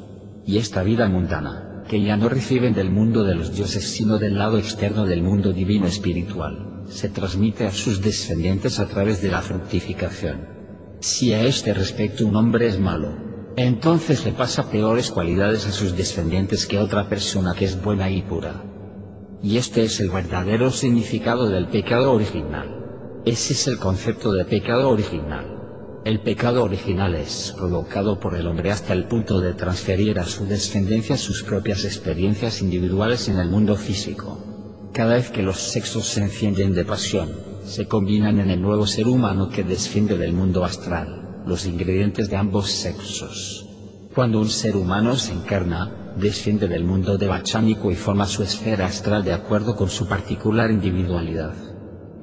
y 0.46 0.58
esta 0.58 0.84
vida 0.84 1.08
mundana, 1.08 1.84
que 1.88 2.02
ya 2.02 2.18
no 2.18 2.30
reciben 2.30 2.74
del 2.74 2.90
mundo 2.90 3.24
de 3.24 3.36
los 3.36 3.56
dioses 3.56 3.90
sino 3.92 4.18
del 4.18 4.38
lado 4.38 4.58
externo 4.58 5.06
del 5.06 5.22
mundo 5.22 5.54
divino 5.54 5.88
espiritual, 5.88 6.84
se 6.88 7.10
transmite 7.10 7.66
a 7.66 7.72
sus 7.72 8.02
descendientes 8.02 8.80
a 8.80 8.88
través 8.88 9.22
de 9.22 9.30
la 9.30 9.42
fructificación. 9.42 10.48
Si 11.00 11.34
a 11.34 11.42
este 11.44 11.74
respecto 11.74 12.26
un 12.26 12.36
hombre 12.36 12.68
es 12.68 12.80
malo, 12.80 13.16
entonces 13.56 14.26
le 14.26 14.32
pasa 14.32 14.70
peores 14.70 15.12
cualidades 15.12 15.68
a 15.68 15.72
sus 15.72 15.96
descendientes 15.96 16.66
que 16.66 16.80
otra 16.80 17.08
persona 17.08 17.54
que 17.54 17.66
es 17.66 17.82
buena 17.82 18.10
y 18.10 18.22
pura. 18.22 18.64
Y 19.42 19.58
este 19.58 19.84
es 19.84 20.00
el 20.00 20.10
verdadero 20.10 20.72
significado 20.72 21.50
del 21.50 21.68
pecado 21.68 22.14
original. 22.14 23.22
Ese 23.26 23.54
es 23.54 23.68
el 23.68 23.78
concepto 23.78 24.32
de 24.32 24.46
pecado 24.46 24.90
original. 24.90 25.63
El 26.06 26.20
pecado 26.20 26.66
original 26.66 27.16
es 27.16 27.54
provocado 27.58 28.20
por 28.20 28.36
el 28.36 28.46
hombre 28.48 28.72
hasta 28.72 28.92
el 28.92 29.06
punto 29.06 29.40
de 29.40 29.54
transferir 29.54 30.20
a 30.20 30.26
su 30.26 30.46
descendencia 30.46 31.16
sus 31.16 31.44
propias 31.44 31.86
experiencias 31.86 32.62
individuales 32.62 33.30
en 33.30 33.40
el 33.40 33.48
mundo 33.48 33.78
físico. 33.78 34.38
Cada 34.92 35.14
vez 35.14 35.30
que 35.30 35.42
los 35.42 35.62
sexos 35.62 36.06
se 36.08 36.24
encienden 36.24 36.74
de 36.74 36.84
pasión, 36.84 37.30
se 37.64 37.88
combinan 37.88 38.42
en 38.42 38.50
el 38.50 38.62
nuevo 38.62 38.86
ser 38.86 39.08
humano 39.08 39.48
que 39.48 39.64
desciende 39.64 40.18
del 40.18 40.34
mundo 40.34 40.66
astral, 40.66 41.42
los 41.48 41.66
ingredientes 41.66 42.30
de 42.30 42.36
ambos 42.36 42.70
sexos. 42.70 43.66
Cuando 44.14 44.42
un 44.42 44.50
ser 44.50 44.76
humano 44.76 45.16
se 45.16 45.32
encarna, 45.32 46.14
desciende 46.18 46.68
del 46.68 46.84
mundo 46.84 47.18
devachánico 47.18 47.92
y 47.92 47.96
forma 47.96 48.28
su 48.28 48.44
esfera 48.44 48.88
astral 48.88 49.24
de 49.24 49.32
acuerdo 49.32 49.78
con 49.78 49.90
su 49.90 50.06
particular 50.06 50.70
individualidad 50.70 51.73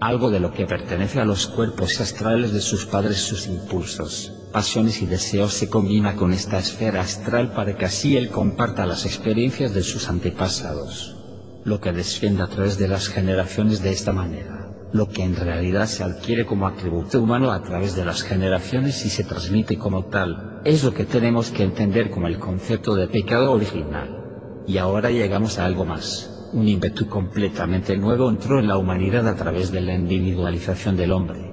algo 0.00 0.30
de 0.30 0.40
lo 0.40 0.52
que 0.52 0.66
pertenece 0.66 1.20
a 1.20 1.26
los 1.26 1.46
cuerpos 1.46 2.00
astrales 2.00 2.54
de 2.54 2.62
sus 2.62 2.86
padres 2.86 3.18
sus 3.18 3.46
impulsos, 3.46 4.32
pasiones 4.50 5.02
y 5.02 5.06
deseos 5.06 5.52
se 5.52 5.68
combina 5.68 6.16
con 6.16 6.32
esta 6.32 6.58
esfera 6.58 7.02
astral 7.02 7.52
para 7.52 7.76
que 7.76 7.84
así 7.84 8.16
él 8.16 8.30
comparta 8.30 8.86
las 8.86 9.04
experiencias 9.04 9.74
de 9.74 9.82
sus 9.82 10.08
antepasados. 10.08 11.16
Lo 11.64 11.80
que 11.80 11.92
desciende 11.92 12.42
a 12.42 12.46
través 12.46 12.78
de 12.78 12.88
las 12.88 13.08
generaciones 13.08 13.82
de 13.82 13.90
esta 13.90 14.12
manera, 14.12 14.70
lo 14.90 15.10
que 15.10 15.22
en 15.22 15.36
realidad 15.36 15.86
se 15.86 16.02
adquiere 16.02 16.46
como 16.46 16.66
atributo 16.66 17.20
humano 17.20 17.52
a 17.52 17.62
través 17.62 17.94
de 17.94 18.06
las 18.06 18.22
generaciones 18.22 19.04
y 19.04 19.10
se 19.10 19.24
transmite 19.24 19.76
como 19.76 20.06
tal, 20.06 20.62
es 20.64 20.82
lo 20.82 20.94
que 20.94 21.04
tenemos 21.04 21.50
que 21.50 21.62
entender 21.62 22.10
como 22.10 22.26
el 22.26 22.38
concepto 22.38 22.94
de 22.94 23.06
pecado 23.06 23.52
original. 23.52 24.64
Y 24.66 24.78
ahora 24.78 25.10
llegamos 25.10 25.58
a 25.58 25.66
algo 25.66 25.84
más 25.84 26.39
un 26.52 26.66
ímpetu 26.66 27.06
completamente 27.06 27.96
nuevo 27.96 28.28
entró 28.28 28.58
en 28.58 28.66
la 28.66 28.76
humanidad 28.76 29.28
a 29.28 29.36
través 29.36 29.70
de 29.70 29.80
la 29.80 29.94
individualización 29.94 30.96
del 30.96 31.12
hombre. 31.12 31.50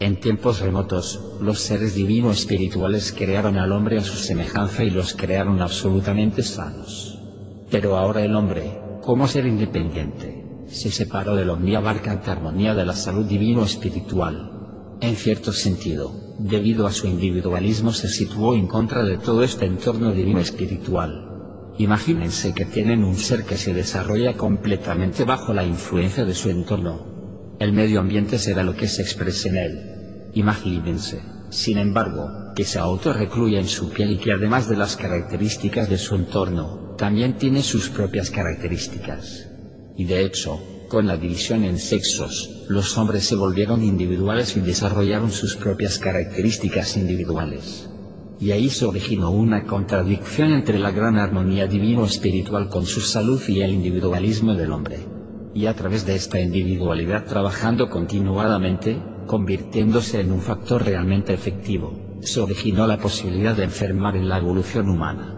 En 0.00 0.20
tiempos 0.20 0.60
remotos, 0.60 1.36
los 1.40 1.60
seres 1.60 1.94
divinos 1.94 2.40
espirituales 2.40 3.12
crearon 3.16 3.56
al 3.58 3.72
hombre 3.72 3.98
a 3.98 4.02
su 4.02 4.16
semejanza 4.16 4.84
y 4.84 4.90
los 4.90 5.14
crearon 5.14 5.60
absolutamente 5.60 6.42
sanos. 6.42 7.20
Pero 7.70 7.96
ahora 7.96 8.24
el 8.24 8.34
hombre, 8.34 8.80
como 9.02 9.26
ser 9.28 9.46
independiente, 9.46 10.44
se 10.66 10.90
separó 10.90 11.34
de 11.34 11.44
la 11.44 11.54
omniabarcante 11.54 12.30
armonía 12.30 12.74
de 12.74 12.84
la 12.84 12.94
salud 12.94 13.26
divino 13.26 13.64
espiritual. 13.64 14.96
En 15.00 15.16
cierto 15.16 15.52
sentido, 15.52 16.12
debido 16.38 16.86
a 16.86 16.92
su 16.92 17.06
individualismo 17.06 17.92
se 17.92 18.08
situó 18.08 18.54
en 18.54 18.66
contra 18.66 19.04
de 19.04 19.18
todo 19.18 19.42
este 19.42 19.66
entorno 19.66 20.12
divino 20.12 20.40
espiritual 20.40 21.27
Imagínense 21.78 22.54
que 22.54 22.64
tienen 22.64 23.04
un 23.04 23.16
ser 23.16 23.44
que 23.44 23.56
se 23.56 23.72
desarrolla 23.72 24.36
completamente 24.36 25.22
bajo 25.22 25.54
la 25.54 25.64
influencia 25.64 26.24
de 26.24 26.34
su 26.34 26.50
entorno. 26.50 27.54
El 27.60 27.72
medio 27.72 28.00
ambiente 28.00 28.36
será 28.40 28.64
lo 28.64 28.74
que 28.74 28.88
se 28.88 29.02
exprese 29.02 29.48
en 29.50 29.56
él. 29.56 30.30
Imagínense, 30.34 31.22
sin 31.50 31.78
embargo, 31.78 32.52
que 32.56 32.64
se 32.64 32.80
autorrecluya 32.80 33.60
en 33.60 33.68
su 33.68 33.90
piel 33.90 34.10
y 34.10 34.18
que 34.18 34.32
además 34.32 34.68
de 34.68 34.76
las 34.76 34.96
características 34.96 35.88
de 35.88 35.98
su 35.98 36.16
entorno, 36.16 36.96
también 36.98 37.38
tiene 37.38 37.62
sus 37.62 37.88
propias 37.90 38.30
características. 38.30 39.48
Y 39.96 40.04
de 40.04 40.24
hecho, 40.24 40.60
con 40.88 41.06
la 41.06 41.16
división 41.16 41.62
en 41.62 41.78
sexos, 41.78 42.64
los 42.68 42.98
hombres 42.98 43.24
se 43.24 43.36
volvieron 43.36 43.84
individuales 43.84 44.56
y 44.56 44.60
desarrollaron 44.60 45.30
sus 45.30 45.54
propias 45.54 46.00
características 46.00 46.96
individuales 46.96 47.87
y 48.40 48.52
ahí 48.52 48.68
se 48.70 48.84
originó 48.84 49.30
una 49.30 49.64
contradicción 49.64 50.52
entre 50.52 50.78
la 50.78 50.92
gran 50.92 51.16
armonía 51.16 51.66
divino-espiritual 51.66 52.68
con 52.68 52.86
su 52.86 53.00
salud 53.00 53.42
y 53.48 53.62
el 53.62 53.72
individualismo 53.72 54.54
del 54.54 54.72
hombre. 54.72 54.98
Y 55.54 55.66
a 55.66 55.74
través 55.74 56.06
de 56.06 56.14
esta 56.14 56.40
individualidad 56.40 57.24
trabajando 57.24 57.88
continuadamente, 57.88 59.02
convirtiéndose 59.26 60.20
en 60.20 60.30
un 60.30 60.40
factor 60.40 60.84
realmente 60.84 61.34
efectivo, 61.34 62.18
se 62.20 62.40
originó 62.40 62.86
la 62.86 62.98
posibilidad 62.98 63.56
de 63.56 63.64
enfermar 63.64 64.16
en 64.16 64.28
la 64.28 64.38
evolución 64.38 64.88
humana. 64.88 65.34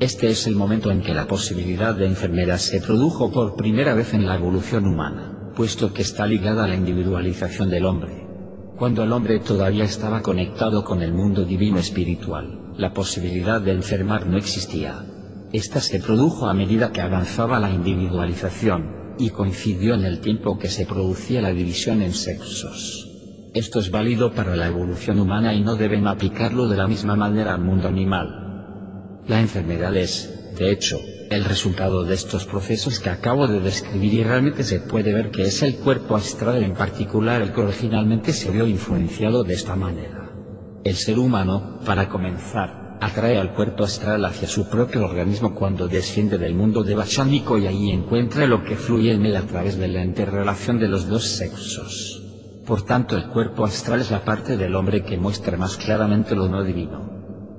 Este 0.00 0.28
es 0.28 0.46
el 0.46 0.54
momento 0.54 0.90
en 0.90 1.02
que 1.02 1.14
la 1.14 1.26
posibilidad 1.26 1.94
de 1.94 2.06
enfermedad 2.06 2.58
se 2.58 2.80
produjo 2.80 3.32
por 3.32 3.56
primera 3.56 3.94
vez 3.94 4.14
en 4.14 4.26
la 4.26 4.36
evolución 4.36 4.86
humana, 4.86 5.52
puesto 5.56 5.92
que 5.92 6.02
está 6.02 6.26
ligada 6.26 6.64
a 6.64 6.68
la 6.68 6.74
individualización 6.76 7.70
del 7.70 7.86
hombre. 7.86 8.23
Cuando 8.76 9.04
el 9.04 9.12
hombre 9.12 9.38
todavía 9.38 9.84
estaba 9.84 10.20
conectado 10.20 10.82
con 10.82 11.00
el 11.00 11.12
mundo 11.12 11.44
divino 11.44 11.78
espiritual, 11.78 12.72
la 12.76 12.92
posibilidad 12.92 13.60
de 13.60 13.70
enfermar 13.70 14.26
no 14.26 14.36
existía. 14.36 15.04
Esta 15.52 15.80
se 15.80 16.00
produjo 16.00 16.46
a 16.46 16.54
medida 16.54 16.90
que 16.90 17.00
avanzaba 17.00 17.60
la 17.60 17.70
individualización, 17.70 19.04
y 19.16 19.30
coincidió 19.30 19.94
en 19.94 20.04
el 20.04 20.18
tiempo 20.18 20.58
que 20.58 20.68
se 20.68 20.86
producía 20.86 21.40
la 21.40 21.52
división 21.52 22.02
en 22.02 22.12
sexos. 22.12 23.10
Esto 23.54 23.78
es 23.78 23.92
válido 23.92 24.32
para 24.32 24.56
la 24.56 24.66
evolución 24.66 25.20
humana 25.20 25.54
y 25.54 25.62
no 25.62 25.76
deben 25.76 26.08
aplicarlo 26.08 26.68
de 26.68 26.76
la 26.76 26.88
misma 26.88 27.14
manera 27.14 27.54
al 27.54 27.60
mundo 27.60 27.86
animal. 27.86 29.22
La 29.28 29.40
enfermedad 29.40 29.96
es, 29.96 30.56
de 30.58 30.72
hecho, 30.72 30.98
el 31.34 31.44
resultado 31.44 32.04
de 32.04 32.14
estos 32.14 32.44
procesos 32.44 33.00
que 33.00 33.10
acabo 33.10 33.46
de 33.46 33.60
describir 33.60 34.14
y 34.14 34.24
realmente 34.24 34.62
se 34.62 34.80
puede 34.80 35.12
ver 35.12 35.30
que 35.30 35.42
es 35.42 35.62
el 35.62 35.76
cuerpo 35.76 36.16
astral 36.16 36.62
en 36.62 36.74
particular 36.74 37.42
el 37.42 37.52
que 37.52 37.60
originalmente 37.60 38.32
se 38.32 38.50
vio 38.50 38.66
influenciado 38.66 39.44
de 39.44 39.54
esta 39.54 39.76
manera. 39.76 40.30
El 40.84 40.96
ser 40.96 41.18
humano, 41.18 41.80
para 41.84 42.08
comenzar, 42.08 42.98
atrae 43.00 43.38
al 43.38 43.54
cuerpo 43.54 43.84
astral 43.84 44.24
hacia 44.24 44.48
su 44.48 44.68
propio 44.68 45.04
organismo 45.04 45.54
cuando 45.54 45.88
desciende 45.88 46.38
del 46.38 46.54
mundo 46.54 46.82
de 46.82 46.94
Bachánico 46.94 47.58
y 47.58 47.66
ahí 47.66 47.90
encuentra 47.90 48.46
lo 48.46 48.64
que 48.64 48.76
fluye 48.76 49.12
en 49.12 49.26
él 49.26 49.36
a 49.36 49.42
través 49.42 49.76
de 49.76 49.88
la 49.88 50.04
interrelación 50.04 50.78
de 50.78 50.88
los 50.88 51.08
dos 51.08 51.24
sexos. 51.24 52.22
Por 52.66 52.82
tanto 52.82 53.16
el 53.16 53.28
cuerpo 53.28 53.64
astral 53.64 54.00
es 54.00 54.10
la 54.10 54.24
parte 54.24 54.56
del 54.56 54.74
hombre 54.74 55.04
que 55.04 55.18
muestra 55.18 55.56
más 55.56 55.76
claramente 55.76 56.34
lo 56.34 56.48
no 56.48 56.62
divino. 56.64 57.13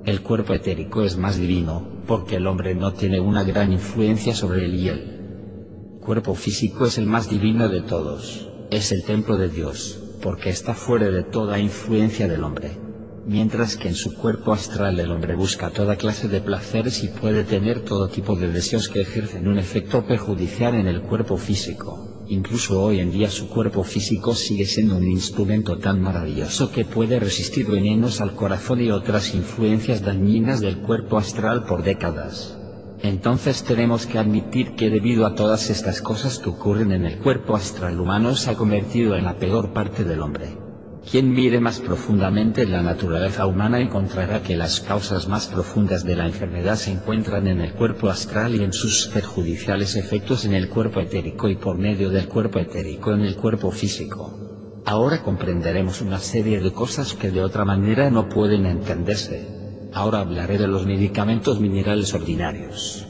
El 0.06 0.22
cuerpo 0.22 0.54
etérico 0.54 1.02
es 1.02 1.16
más 1.16 1.36
divino, 1.36 1.84
porque 2.06 2.36
el 2.36 2.46
hombre 2.46 2.76
no 2.76 2.92
tiene 2.92 3.18
una 3.18 3.42
gran 3.42 3.72
influencia 3.72 4.36
sobre 4.36 4.64
él 4.64 4.74
y 4.76 4.88
el 4.88 5.98
cuerpo 6.00 6.36
físico 6.36 6.86
es 6.86 6.96
el 6.96 7.06
más 7.06 7.28
divino 7.28 7.68
de 7.68 7.80
todos, 7.80 8.48
es 8.70 8.92
el 8.92 9.02
templo 9.02 9.36
de 9.36 9.48
Dios, 9.48 9.98
porque 10.22 10.50
está 10.50 10.74
fuera 10.74 11.10
de 11.10 11.24
toda 11.24 11.58
influencia 11.58 12.28
del 12.28 12.44
hombre. 12.44 12.78
Mientras 13.26 13.76
que 13.76 13.88
en 13.88 13.96
su 13.96 14.14
cuerpo 14.14 14.52
astral 14.52 15.00
el 15.00 15.10
hombre 15.10 15.34
busca 15.34 15.70
toda 15.70 15.96
clase 15.96 16.28
de 16.28 16.40
placeres 16.40 17.02
y 17.02 17.08
puede 17.08 17.42
tener 17.42 17.80
todo 17.80 18.06
tipo 18.06 18.36
de 18.36 18.52
deseos 18.52 18.88
que 18.88 19.00
ejercen 19.00 19.48
un 19.48 19.58
efecto 19.58 20.06
perjudicial 20.06 20.76
en 20.76 20.86
el 20.86 21.02
cuerpo 21.02 21.36
físico. 21.36 22.15
Incluso 22.28 22.82
hoy 22.82 22.98
en 22.98 23.12
día 23.12 23.30
su 23.30 23.48
cuerpo 23.48 23.84
físico 23.84 24.34
sigue 24.34 24.66
siendo 24.66 24.96
un 24.96 25.08
instrumento 25.08 25.78
tan 25.78 26.00
maravilloso 26.00 26.72
que 26.72 26.84
puede 26.84 27.20
resistir 27.20 27.66
venenos 27.66 28.20
al 28.20 28.34
corazón 28.34 28.80
y 28.80 28.90
otras 28.90 29.32
influencias 29.34 30.02
dañinas 30.02 30.60
del 30.60 30.78
cuerpo 30.78 31.18
astral 31.18 31.64
por 31.64 31.84
décadas. 31.84 32.58
Entonces 33.02 33.62
tenemos 33.62 34.06
que 34.06 34.18
admitir 34.18 34.74
que 34.74 34.90
debido 34.90 35.24
a 35.24 35.36
todas 35.36 35.70
estas 35.70 36.00
cosas 36.02 36.38
que 36.40 36.48
ocurren 36.48 36.90
en 36.90 37.04
el 37.04 37.18
cuerpo 37.18 37.54
astral 37.54 38.00
humano 38.00 38.34
se 38.34 38.50
ha 38.50 38.54
convertido 38.54 39.14
en 39.14 39.24
la 39.24 39.38
peor 39.38 39.72
parte 39.72 40.02
del 40.02 40.20
hombre. 40.20 40.65
Quien 41.08 41.32
mire 41.32 41.60
más 41.60 41.78
profundamente 41.78 42.62
en 42.62 42.72
la 42.72 42.82
naturaleza 42.82 43.46
humana 43.46 43.80
encontrará 43.80 44.42
que 44.42 44.56
las 44.56 44.80
causas 44.80 45.28
más 45.28 45.46
profundas 45.46 46.04
de 46.04 46.16
la 46.16 46.26
enfermedad 46.26 46.74
se 46.74 46.90
encuentran 46.90 47.46
en 47.46 47.60
el 47.60 47.74
cuerpo 47.74 48.08
astral 48.08 48.56
y 48.56 48.64
en 48.64 48.72
sus 48.72 49.06
perjudiciales 49.06 49.94
efectos 49.94 50.44
en 50.44 50.54
el 50.54 50.68
cuerpo 50.68 50.98
etérico 50.98 51.48
y 51.48 51.54
por 51.54 51.78
medio 51.78 52.10
del 52.10 52.26
cuerpo 52.26 52.58
etérico 52.58 53.12
en 53.12 53.20
el 53.20 53.36
cuerpo 53.36 53.70
físico. 53.70 54.82
Ahora 54.84 55.22
comprenderemos 55.22 56.00
una 56.00 56.18
serie 56.18 56.60
de 56.60 56.72
cosas 56.72 57.14
que 57.14 57.30
de 57.30 57.40
otra 57.40 57.64
manera 57.64 58.10
no 58.10 58.28
pueden 58.28 58.66
entenderse. 58.66 59.88
Ahora 59.92 60.20
hablaré 60.20 60.58
de 60.58 60.66
los 60.66 60.86
medicamentos 60.86 61.60
minerales 61.60 62.12
ordinarios. 62.14 63.06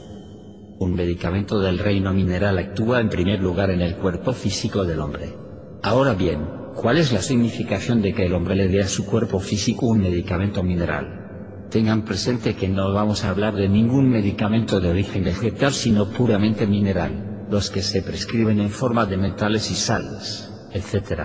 Un 0.77 0.93
medicamento 0.93 1.59
del 1.59 1.79
reino 1.79 2.13
mineral 2.13 2.59
actúa 2.59 3.01
en 3.01 3.09
primer 3.09 3.41
lugar 3.41 3.71
en 3.71 3.81
el 3.81 3.95
cuerpo 3.95 4.33
físico 4.33 4.85
del 4.85 4.99
hombre. 4.99 5.33
Ahora 5.81 6.13
bien, 6.13 6.66
¿Cuál 6.77 6.99
es 6.99 7.11
la 7.11 7.23
significación 7.23 8.03
de 8.03 8.13
que 8.13 8.27
el 8.27 8.33
hombre 8.35 8.53
le 8.53 8.67
dé 8.67 8.81
a 8.83 8.87
su 8.87 9.03
cuerpo 9.03 9.39
físico 9.39 9.87
un 9.87 9.97
medicamento 9.97 10.61
mineral? 10.61 11.65
Tengan 11.71 12.05
presente 12.05 12.55
que 12.55 12.69
no 12.69 12.93
vamos 12.93 13.23
a 13.23 13.31
hablar 13.31 13.55
de 13.55 13.67
ningún 13.67 14.07
medicamento 14.07 14.79
de 14.79 14.91
origen 14.91 15.23
vegetal 15.23 15.73
sino 15.73 16.11
puramente 16.11 16.67
mineral, 16.67 17.47
los 17.49 17.71
que 17.71 17.81
se 17.81 18.03
prescriben 18.03 18.59
en 18.59 18.69
forma 18.69 19.07
de 19.07 19.17
metales 19.17 19.71
y 19.71 19.73
sales, 19.73 20.53
etc. 20.71 21.21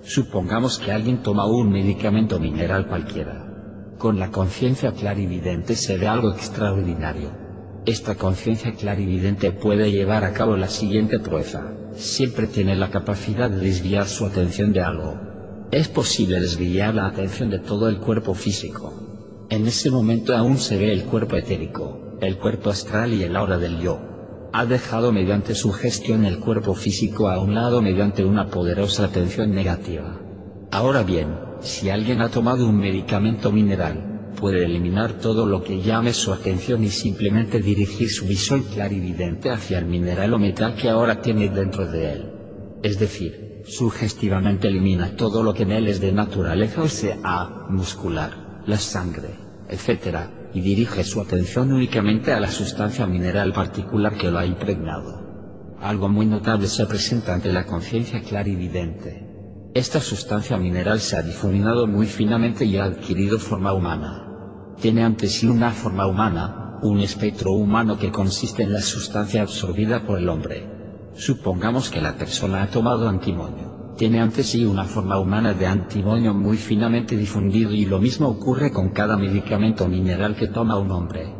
Supongamos 0.00 0.78
que 0.78 0.92
alguien 0.92 1.22
toma 1.22 1.44
un 1.44 1.72
medicamento 1.72 2.38
mineral 2.38 2.86
cualquiera. 2.86 3.44
Con 3.98 4.20
la 4.20 4.30
conciencia 4.30 4.92
clarividente 4.92 5.74
se 5.74 5.98
ve 5.98 6.06
algo 6.06 6.30
extraordinario. 6.30 7.43
Esta 7.86 8.14
conciencia 8.14 8.72
clarividente 8.72 9.52
puede 9.52 9.92
llevar 9.92 10.24
a 10.24 10.32
cabo 10.32 10.56
la 10.56 10.68
siguiente 10.68 11.18
proeza 11.18 11.74
siempre 11.96 12.46
tiene 12.46 12.74
la 12.76 12.90
capacidad 12.90 13.50
de 13.50 13.58
desviar 13.58 14.06
su 14.06 14.26
atención 14.26 14.72
de 14.72 14.80
algo. 14.80 15.20
Es 15.70 15.88
posible 15.88 16.40
desviar 16.40 16.94
la 16.94 17.06
atención 17.06 17.50
de 17.50 17.58
todo 17.58 17.88
el 17.88 17.98
cuerpo 17.98 18.34
físico. 18.34 19.46
En 19.50 19.66
ese 19.66 19.90
momento 19.90 20.36
aún 20.36 20.58
se 20.58 20.76
ve 20.76 20.92
el 20.92 21.04
cuerpo 21.04 21.36
etérico, 21.36 22.18
el 22.20 22.38
cuerpo 22.38 22.70
astral 22.70 23.12
y 23.12 23.22
el 23.22 23.36
aura 23.36 23.58
del 23.58 23.80
yo. 23.80 24.00
Ha 24.52 24.66
dejado 24.66 25.12
mediante 25.12 25.54
su 25.54 25.72
gestión 25.72 26.24
el 26.24 26.38
cuerpo 26.38 26.74
físico 26.74 27.28
a 27.28 27.40
un 27.40 27.54
lado 27.54 27.82
mediante 27.82 28.24
una 28.24 28.48
poderosa 28.48 29.04
atención 29.04 29.52
negativa. 29.52 30.20
Ahora 30.70 31.02
bien, 31.02 31.34
si 31.60 31.90
alguien 31.90 32.20
ha 32.20 32.28
tomado 32.28 32.66
un 32.66 32.78
medicamento 32.78 33.50
mineral, 33.50 34.13
puede 34.34 34.64
eliminar 34.64 35.14
todo 35.14 35.46
lo 35.46 35.62
que 35.62 35.80
llame 35.80 36.12
su 36.12 36.32
atención 36.32 36.84
y 36.84 36.90
simplemente 36.90 37.60
dirigir 37.60 38.10
su 38.10 38.26
visión 38.26 38.62
clarividente 38.64 39.50
hacia 39.50 39.78
el 39.78 39.86
mineral 39.86 40.34
o 40.34 40.38
metal 40.38 40.74
que 40.74 40.88
ahora 40.88 41.20
tiene 41.20 41.48
dentro 41.48 41.86
de 41.90 42.12
él. 42.12 42.32
Es 42.82 42.98
decir, 42.98 43.62
sugestivamente 43.66 44.68
elimina 44.68 45.16
todo 45.16 45.42
lo 45.42 45.54
que 45.54 45.62
en 45.62 45.72
él 45.72 45.88
es 45.88 46.00
de 46.00 46.12
naturaleza 46.12 46.82
o 46.82 46.88
sea, 46.88 47.66
muscular, 47.70 48.62
la 48.66 48.78
sangre, 48.78 49.30
etc., 49.68 50.18
y 50.52 50.60
dirige 50.60 51.02
su 51.02 51.20
atención 51.20 51.72
únicamente 51.72 52.32
a 52.32 52.38
la 52.38 52.50
sustancia 52.50 53.06
mineral 53.06 53.52
particular 53.52 54.16
que 54.16 54.30
lo 54.30 54.38
ha 54.38 54.46
impregnado. 54.46 55.76
Algo 55.80 56.08
muy 56.08 56.26
notable 56.26 56.68
se 56.68 56.86
presenta 56.86 57.34
ante 57.34 57.52
la 57.52 57.66
conciencia 57.66 58.22
clarividente. 58.22 59.24
Esta 59.74 60.00
sustancia 60.00 60.56
mineral 60.56 61.00
se 61.00 61.16
ha 61.16 61.22
difuminado 61.22 61.88
muy 61.88 62.06
finamente 62.06 62.64
y 62.64 62.76
ha 62.76 62.84
adquirido 62.84 63.40
forma 63.40 63.72
humana. 63.72 64.23
Tiene 64.80 65.04
ante 65.04 65.28
sí 65.28 65.46
una 65.46 65.70
forma 65.70 66.06
humana, 66.06 66.78
un 66.82 67.00
espectro 67.00 67.52
humano 67.52 67.98
que 67.98 68.10
consiste 68.10 68.62
en 68.62 68.72
la 68.72 68.80
sustancia 68.80 69.42
absorbida 69.42 70.04
por 70.04 70.18
el 70.18 70.28
hombre. 70.28 70.68
Supongamos 71.14 71.90
que 71.90 72.00
la 72.00 72.16
persona 72.16 72.62
ha 72.62 72.70
tomado 72.70 73.08
antimonio. 73.08 73.94
Tiene 73.96 74.20
ante 74.20 74.42
sí 74.42 74.64
una 74.64 74.84
forma 74.84 75.18
humana 75.18 75.54
de 75.54 75.66
antimonio 75.66 76.34
muy 76.34 76.56
finamente 76.56 77.16
difundido 77.16 77.72
y 77.72 77.84
lo 77.84 78.00
mismo 78.00 78.28
ocurre 78.28 78.72
con 78.72 78.90
cada 78.90 79.16
medicamento 79.16 79.86
mineral 79.86 80.34
que 80.34 80.48
toma 80.48 80.78
un 80.78 80.90
hombre. 80.90 81.32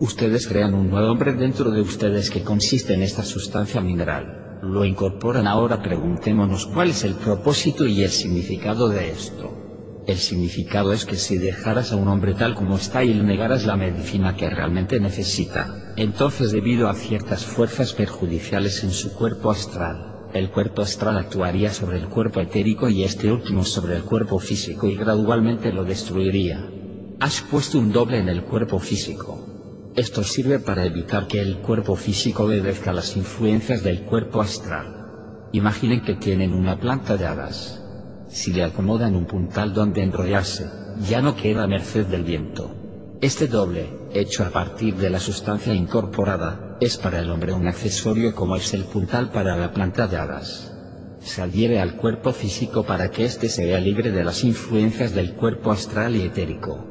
Ustedes 0.00 0.46
crean 0.46 0.74
un 0.74 0.88
nuevo 0.88 1.10
hombre 1.10 1.32
dentro 1.32 1.70
de 1.70 1.80
ustedes 1.80 2.30
que 2.30 2.42
consiste 2.42 2.94
en 2.94 3.02
esta 3.02 3.24
sustancia 3.24 3.80
mineral 3.80 4.44
lo 4.62 4.84
incorporan 4.84 5.46
ahora 5.46 5.82
preguntémonos 5.82 6.66
cuál 6.66 6.90
es 6.90 7.04
el 7.04 7.14
propósito 7.14 7.86
y 7.86 8.02
el 8.02 8.10
significado 8.10 8.88
de 8.88 9.10
esto. 9.10 9.65
El 10.06 10.18
significado 10.18 10.92
es 10.92 11.04
que 11.04 11.16
si 11.16 11.36
dejaras 11.36 11.90
a 11.90 11.96
un 11.96 12.06
hombre 12.06 12.34
tal 12.34 12.54
como 12.54 12.76
está 12.76 13.02
y 13.02 13.12
le 13.12 13.24
negaras 13.24 13.66
la 13.66 13.76
medicina 13.76 14.36
que 14.36 14.48
realmente 14.48 15.00
necesita, 15.00 15.92
entonces 15.96 16.52
debido 16.52 16.88
a 16.88 16.94
ciertas 16.94 17.44
fuerzas 17.44 17.92
perjudiciales 17.92 18.84
en 18.84 18.92
su 18.92 19.12
cuerpo 19.12 19.50
astral, 19.50 20.28
el 20.32 20.50
cuerpo 20.50 20.82
astral 20.82 21.18
actuaría 21.18 21.72
sobre 21.72 21.98
el 21.98 22.06
cuerpo 22.06 22.40
etérico 22.40 22.88
y 22.88 23.02
este 23.02 23.32
último 23.32 23.64
sobre 23.64 23.96
el 23.96 24.02
cuerpo 24.02 24.38
físico 24.38 24.86
y 24.86 24.94
gradualmente 24.94 25.72
lo 25.72 25.82
destruiría. 25.82 26.70
Has 27.18 27.40
puesto 27.40 27.78
un 27.78 27.90
doble 27.90 28.18
en 28.18 28.28
el 28.28 28.44
cuerpo 28.44 28.78
físico, 28.78 29.56
esto 29.96 30.22
sirve 30.22 30.58
para 30.58 30.84
evitar 30.84 31.26
que 31.26 31.40
el 31.40 31.56
cuerpo 31.56 31.96
físico 31.96 32.44
obedezca 32.44 32.92
las 32.92 33.16
influencias 33.16 33.82
del 33.82 34.02
cuerpo 34.02 34.42
astral. 34.42 35.48
Imaginen 35.52 36.02
que 36.02 36.14
tienen 36.14 36.52
una 36.52 36.78
planta 36.78 37.16
de 37.16 37.24
hadas. 37.24 37.82
Si 38.28 38.52
le 38.52 38.64
acomodan 38.64 39.14
un 39.14 39.26
puntal 39.26 39.72
donde 39.72 40.02
enrollarse, 40.02 40.68
ya 41.08 41.20
no 41.20 41.36
queda 41.36 41.64
a 41.64 41.66
merced 41.66 42.06
del 42.06 42.24
viento. 42.24 42.74
Este 43.20 43.46
doble, 43.46 43.88
hecho 44.12 44.44
a 44.44 44.50
partir 44.50 44.96
de 44.96 45.10
la 45.10 45.20
sustancia 45.20 45.72
incorporada, 45.72 46.76
es 46.80 46.98
para 46.98 47.20
el 47.20 47.30
hombre 47.30 47.52
un 47.52 47.66
accesorio 47.66 48.34
como 48.34 48.56
es 48.56 48.74
el 48.74 48.84
puntal 48.84 49.30
para 49.30 49.56
la 49.56 49.72
planta 49.72 50.06
de 50.06 50.16
hadas. 50.18 50.72
Se 51.20 51.40
adhiere 51.40 51.80
al 51.80 51.96
cuerpo 51.96 52.32
físico 52.32 52.84
para 52.84 53.10
que 53.10 53.24
éste 53.24 53.48
se 53.48 53.64
vea 53.64 53.80
libre 53.80 54.12
de 54.12 54.22
las 54.22 54.44
influencias 54.44 55.14
del 55.14 55.34
cuerpo 55.34 55.72
astral 55.72 56.14
y 56.14 56.22
etérico. 56.22 56.84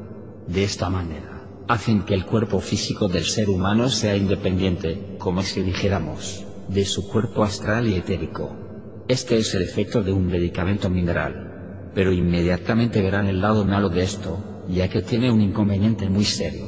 De 0.48 0.64
esta 0.64 0.90
manera, 0.90 1.46
hacen 1.68 2.02
que 2.02 2.14
el 2.14 2.26
cuerpo 2.26 2.60
físico 2.60 3.08
del 3.08 3.24
ser 3.24 3.48
humano 3.48 3.88
sea 3.88 4.16
independiente, 4.16 5.16
como 5.18 5.42
si 5.42 5.62
dijéramos, 5.62 6.44
de 6.68 6.84
su 6.84 7.08
cuerpo 7.08 7.44
astral 7.44 7.86
y 7.86 7.94
etérico. 7.94 8.65
Este 9.08 9.38
es 9.38 9.54
el 9.54 9.62
efecto 9.62 10.02
de 10.02 10.12
un 10.12 10.26
medicamento 10.26 10.90
mineral. 10.90 11.90
Pero 11.94 12.12
inmediatamente 12.12 13.00
verán 13.00 13.28
el 13.28 13.40
lado 13.40 13.64
malo 13.64 13.88
de 13.88 14.02
esto, 14.02 14.64
ya 14.68 14.88
que 14.88 15.00
tiene 15.00 15.30
un 15.30 15.40
inconveniente 15.40 16.08
muy 16.08 16.24
serio. 16.24 16.66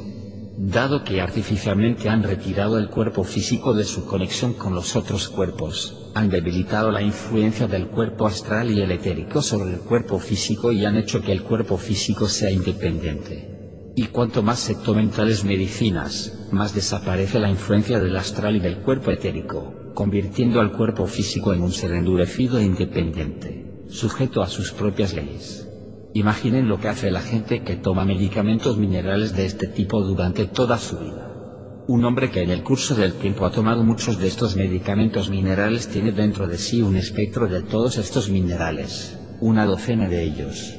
Dado 0.57 1.03
que 1.03 1.19
artificialmente 1.19 2.07
han 2.07 2.23
retirado 2.23 2.77
el 2.77 2.89
cuerpo 2.89 3.25
físico 3.25 3.73
de 3.73 3.83
su 3.83 4.05
conexión 4.05 4.53
con 4.53 4.73
los 4.73 4.95
otros 4.95 5.27
cuerpos, 5.27 6.11
han 6.15 6.29
debilitado 6.29 6.91
la 6.91 7.01
influencia 7.01 7.67
del 7.67 7.87
cuerpo 7.87 8.25
astral 8.25 8.71
y 8.71 8.81
el 8.81 8.91
etérico 8.91 9.41
sobre 9.41 9.73
el 9.73 9.79
cuerpo 9.79 10.17
físico 10.17 10.71
y 10.71 10.85
han 10.85 10.95
hecho 10.95 11.21
que 11.21 11.33
el 11.33 11.43
cuerpo 11.43 11.77
físico 11.77 12.29
sea 12.29 12.51
independiente. 12.51 13.91
Y 13.95 14.07
cuanto 14.07 14.43
más 14.43 14.59
se 14.59 14.75
tomen 14.75 15.09
tales 15.09 15.43
medicinas, 15.43 16.47
más 16.51 16.73
desaparece 16.73 17.37
la 17.37 17.49
influencia 17.49 17.99
del 17.99 18.15
astral 18.15 18.55
y 18.55 18.59
del 18.59 18.77
cuerpo 18.77 19.11
etérico, 19.11 19.78
convirtiendo 19.99 20.61
al 20.61 20.71
cuerpo 20.71 21.07
físico 21.07 21.53
en 21.53 21.61
un 21.61 21.73
ser 21.73 21.91
endurecido 21.91 22.57
e 22.57 22.63
independiente, 22.63 23.83
sujeto 23.89 24.41
a 24.41 24.47
sus 24.47 24.71
propias 24.71 25.13
leyes. 25.13 25.67
Imaginen 26.13 26.69
lo 26.69 26.79
que 26.79 26.87
hace 26.87 27.11
la 27.11 27.19
gente 27.19 27.63
que 27.63 27.75
toma 27.75 28.05
medicamentos 28.05 28.77
minerales 28.77 29.35
de 29.35 29.45
este 29.45 29.67
tipo 29.67 30.01
durante 30.01 30.45
toda 30.45 30.77
su 30.77 30.99
vida. 30.99 31.83
Un 31.89 32.05
hombre 32.05 32.31
que 32.31 32.41
en 32.41 32.49
el 32.49 32.63
curso 32.63 32.95
del 32.95 33.11
tiempo 33.15 33.45
ha 33.45 33.51
tomado 33.51 33.83
muchos 33.83 34.17
de 34.17 34.27
estos 34.27 34.55
medicamentos 34.55 35.29
minerales 35.29 35.89
tiene 35.89 36.13
dentro 36.13 36.47
de 36.47 36.57
sí 36.57 36.81
un 36.81 36.95
espectro 36.95 37.49
de 37.49 37.63
todos 37.63 37.97
estos 37.97 38.29
minerales, 38.29 39.19
una 39.41 39.65
docena 39.65 40.07
de 40.07 40.23
ellos. 40.23 40.75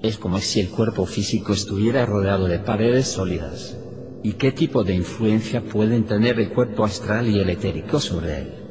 Es 0.00 0.16
como 0.16 0.38
si 0.38 0.60
el 0.60 0.70
cuerpo 0.70 1.04
físico 1.04 1.52
estuviera 1.52 2.06
rodeado 2.06 2.46
de 2.46 2.58
paredes 2.58 3.08
sólidas. 3.08 3.76
¿Y 4.22 4.32
qué 4.32 4.50
tipo 4.50 4.82
de 4.82 4.94
influencia 4.94 5.60
pueden 5.60 6.04
tener 6.04 6.40
el 6.40 6.48
cuerpo 6.54 6.86
astral 6.86 7.28
y 7.28 7.38
el 7.38 7.50
etérico 7.50 8.00
sobre 8.00 8.38
él? 8.38 8.61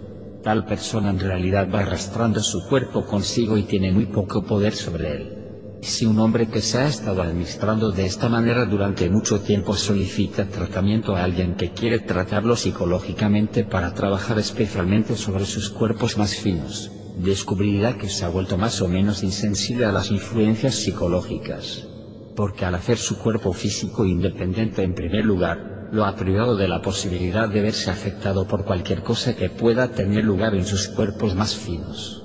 Tal 0.43 0.65
persona 0.65 1.11
en 1.11 1.19
realidad 1.19 1.69
va 1.71 1.81
arrastrando 1.81 2.41
su 2.41 2.67
cuerpo 2.67 3.05
consigo 3.05 3.57
y 3.57 3.63
tiene 3.63 3.91
muy 3.91 4.07
poco 4.07 4.43
poder 4.43 4.73
sobre 4.73 5.11
él. 5.11 5.37
Si 5.81 6.05
un 6.05 6.17
hombre 6.19 6.47
que 6.47 6.61
se 6.61 6.79
ha 6.79 6.87
estado 6.87 7.21
administrando 7.21 7.91
de 7.91 8.05
esta 8.05 8.27
manera 8.27 8.65
durante 8.65 9.09
mucho 9.09 9.41
tiempo 9.41 9.75
solicita 9.75 10.45
tratamiento 10.45 11.15
a 11.15 11.23
alguien 11.23 11.55
que 11.55 11.71
quiere 11.71 11.99
tratarlo 11.99 12.55
psicológicamente 12.55 13.65
para 13.65 13.93
trabajar 13.93 14.39
especialmente 14.39 15.15
sobre 15.15 15.45
sus 15.45 15.69
cuerpos 15.69 16.17
más 16.17 16.35
finos, 16.35 16.91
descubrirá 17.17 17.97
que 17.97 18.09
se 18.09 18.25
ha 18.25 18.29
vuelto 18.29 18.57
más 18.57 18.81
o 18.81 18.87
menos 18.87 19.23
insensible 19.23 19.85
a 19.85 19.91
las 19.91 20.11
influencias 20.11 20.75
psicológicas. 20.75 21.87
Porque 22.35 22.65
al 22.65 22.75
hacer 22.75 22.97
su 22.97 23.17
cuerpo 23.17 23.53
físico 23.53 24.05
independiente 24.05 24.83
en 24.83 24.93
primer 24.93 25.25
lugar, 25.25 25.80
lo 25.91 26.05
ha 26.05 26.15
privado 26.15 26.55
de 26.55 26.69
la 26.69 26.81
posibilidad 26.81 27.49
de 27.49 27.61
verse 27.61 27.91
afectado 27.91 28.47
por 28.47 28.63
cualquier 28.63 29.03
cosa 29.03 29.35
que 29.35 29.49
pueda 29.49 29.89
tener 29.89 30.23
lugar 30.23 30.55
en 30.55 30.65
sus 30.65 30.87
cuerpos 30.87 31.35
más 31.35 31.55
finos. 31.55 32.23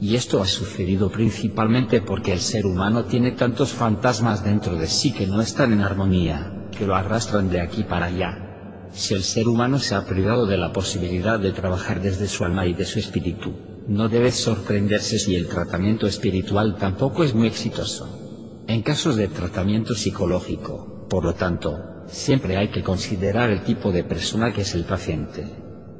Y 0.00 0.14
esto 0.14 0.40
ha 0.40 0.46
sucedido 0.46 1.10
principalmente 1.10 2.00
porque 2.00 2.32
el 2.32 2.38
ser 2.38 2.64
humano 2.64 3.06
tiene 3.06 3.32
tantos 3.32 3.72
fantasmas 3.72 4.44
dentro 4.44 4.76
de 4.76 4.86
sí 4.86 5.12
que 5.12 5.26
no 5.26 5.40
están 5.40 5.72
en 5.72 5.80
armonía, 5.80 6.68
que 6.70 6.86
lo 6.86 6.94
arrastran 6.94 7.50
de 7.50 7.60
aquí 7.60 7.82
para 7.82 8.06
allá. 8.06 8.88
Si 8.92 9.14
el 9.14 9.24
ser 9.24 9.48
humano 9.48 9.80
se 9.80 9.96
ha 9.96 10.06
privado 10.06 10.46
de 10.46 10.56
la 10.56 10.72
posibilidad 10.72 11.40
de 11.40 11.50
trabajar 11.50 12.00
desde 12.00 12.28
su 12.28 12.44
alma 12.44 12.66
y 12.66 12.74
de 12.74 12.84
su 12.84 13.00
espíritu, 13.00 13.52
no 13.88 14.08
debe 14.08 14.30
sorprenderse 14.30 15.18
si 15.18 15.34
el 15.34 15.48
tratamiento 15.48 16.06
espiritual 16.06 16.76
tampoco 16.76 17.24
es 17.24 17.34
muy 17.34 17.48
exitoso. 17.48 18.64
En 18.68 18.82
casos 18.82 19.16
de 19.16 19.26
tratamiento 19.26 19.94
psicológico, 19.94 21.06
por 21.08 21.24
lo 21.24 21.34
tanto, 21.34 21.97
siempre 22.10 22.56
hay 22.56 22.68
que 22.68 22.82
considerar 22.82 23.50
el 23.50 23.62
tipo 23.62 23.92
de 23.92 24.04
persona 24.04 24.52
que 24.52 24.62
es 24.62 24.74
el 24.74 24.84
paciente. 24.84 25.46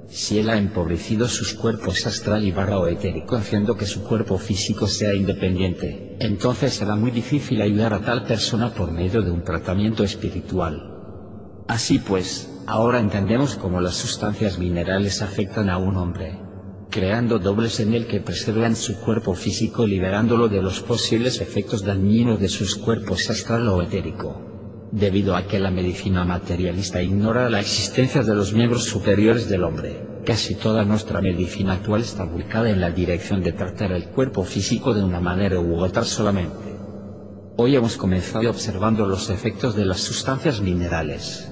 Si 0.09 0.39
él 0.39 0.49
ha 0.49 0.57
empobrecido 0.57 1.29
sus 1.29 1.53
cuerpos 1.53 2.07
astral 2.07 2.43
y 2.45 2.51
barra 2.51 2.79
o 2.79 2.87
etérico 2.87 3.37
haciendo 3.37 3.77
que 3.77 3.85
su 3.85 4.03
cuerpo 4.03 4.39
físico 4.39 4.87
sea 4.87 5.13
independiente, 5.13 6.17
entonces 6.21 6.73
será 6.75 6.97
muy 6.97 7.11
difícil 7.11 7.61
ayudar 7.61 7.93
a 7.93 8.01
tal 8.01 8.25
persona 8.25 8.73
por 8.73 8.91
medio 8.91 9.21
de 9.21 9.31
un 9.31 9.45
tratamiento 9.45 10.05
espiritual. 10.05 10.95
Así 11.69 11.99
pues, 11.99 12.51
ahora 12.67 13.01
entendemos 13.01 13.57
cómo 13.57 13.83
las 13.83 13.97
sustancias 13.97 14.59
minerales 14.59 15.21
afectan 15.21 15.69
a 15.69 15.77
un 15.77 15.99
hombre, 15.99 16.39
creando 16.91 17.39
dobles 17.39 17.79
en 17.81 17.93
él 17.93 18.07
que 18.07 18.21
preservan 18.21 18.77
su 18.77 18.99
cuerpo 19.01 19.35
físico 19.35 19.87
liberándolo 19.87 20.49
de 20.49 20.63
los 20.63 20.81
posibles 20.81 21.43
efectos 21.43 21.85
dañinos 21.85 22.41
de 22.41 22.49
sus 22.49 22.77
cuerpos 22.77 23.29
astral 23.29 23.69
o 23.69 23.83
etérico 23.83 24.49
debido 24.91 25.37
a 25.37 25.47
que 25.47 25.59
la 25.59 25.71
medicina 25.71 26.25
materialista 26.25 27.03
ignora 27.03 27.51
la 27.51 27.61
existencia 27.61 28.23
de 28.23 28.35
los 28.35 28.53
miembros 28.53 28.85
superiores 28.85 29.49
del 29.49 29.65
hombre. 29.65 30.07
Casi 30.25 30.55
toda 30.55 30.85
nuestra 30.85 31.21
medicina 31.21 31.75
actual 31.75 32.03
está 32.03 32.25
ubicada 32.25 32.71
en 32.71 32.81
la 32.81 32.91
dirección 32.91 33.43
de 33.43 33.53
tratar 33.53 33.93
el 33.93 34.09
cuerpo 34.09 34.45
físico 34.45 34.95
de 34.95 35.03
una 35.03 35.21
manera 35.21 35.59
u 35.61 35.79
otra 35.79 36.05
solamente. 36.05 36.77
Hoy 37.57 37.75
hemos 37.75 37.97
comenzado 37.97 38.49
observando 38.49 39.07
los 39.07 39.31
efectos 39.31 39.75
de 39.75 39.85
las 39.85 40.01
sustancias 40.01 40.61
minerales. 40.61 41.51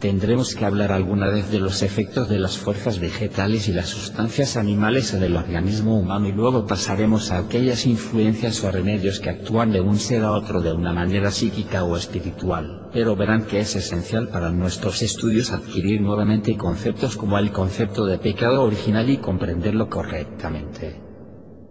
Tendremos 0.00 0.54
que 0.54 0.64
hablar 0.64 0.92
alguna 0.92 1.28
vez 1.28 1.50
de 1.50 1.58
los 1.58 1.82
efectos 1.82 2.28
de 2.28 2.38
las 2.38 2.56
fuerzas 2.56 3.00
vegetales 3.00 3.66
y 3.66 3.72
las 3.72 3.88
sustancias 3.88 4.56
animales 4.56 5.12
en 5.12 5.24
el 5.24 5.36
organismo 5.36 5.98
humano 5.98 6.28
y 6.28 6.32
luego 6.32 6.66
pasaremos 6.66 7.32
a 7.32 7.38
aquellas 7.38 7.84
influencias 7.84 8.62
o 8.62 8.70
remedios 8.70 9.18
que 9.18 9.30
actúan 9.30 9.72
de 9.72 9.80
un 9.80 9.98
ser 9.98 10.22
a 10.22 10.30
otro 10.30 10.60
de 10.60 10.72
una 10.72 10.92
manera 10.92 11.32
psíquica 11.32 11.82
o 11.82 11.96
espiritual. 11.96 12.88
Pero 12.92 13.16
verán 13.16 13.46
que 13.46 13.58
es 13.58 13.74
esencial 13.74 14.28
para 14.28 14.50
nuestros 14.50 15.02
estudios 15.02 15.50
adquirir 15.50 16.00
nuevamente 16.00 16.56
conceptos 16.56 17.16
como 17.16 17.36
el 17.36 17.50
concepto 17.50 18.06
de 18.06 18.18
pecado 18.18 18.62
original 18.62 19.10
y 19.10 19.16
comprenderlo 19.16 19.88
correctamente. 19.88 21.07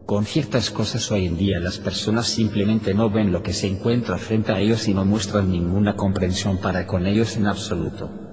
Con 0.07 0.23
ciertas 0.23 0.69
cosas 0.69 1.11
hoy 1.11 1.25
en 1.25 1.35
día 1.35 1.59
las 1.59 1.79
personas 1.79 2.27
simplemente 2.27 2.93
no 2.93 3.09
ven 3.09 3.33
lo 3.33 3.43
que 3.43 3.51
se 3.51 3.67
encuentra 3.67 4.17
frente 4.17 4.53
a 4.53 4.61
ellos 4.61 4.87
y 4.87 4.93
no 4.93 5.03
muestran 5.03 5.51
ninguna 5.51 5.97
comprensión 5.97 6.59
para 6.59 6.87
con 6.87 7.05
ellos 7.05 7.35
en 7.35 7.45
absoluto. 7.45 8.26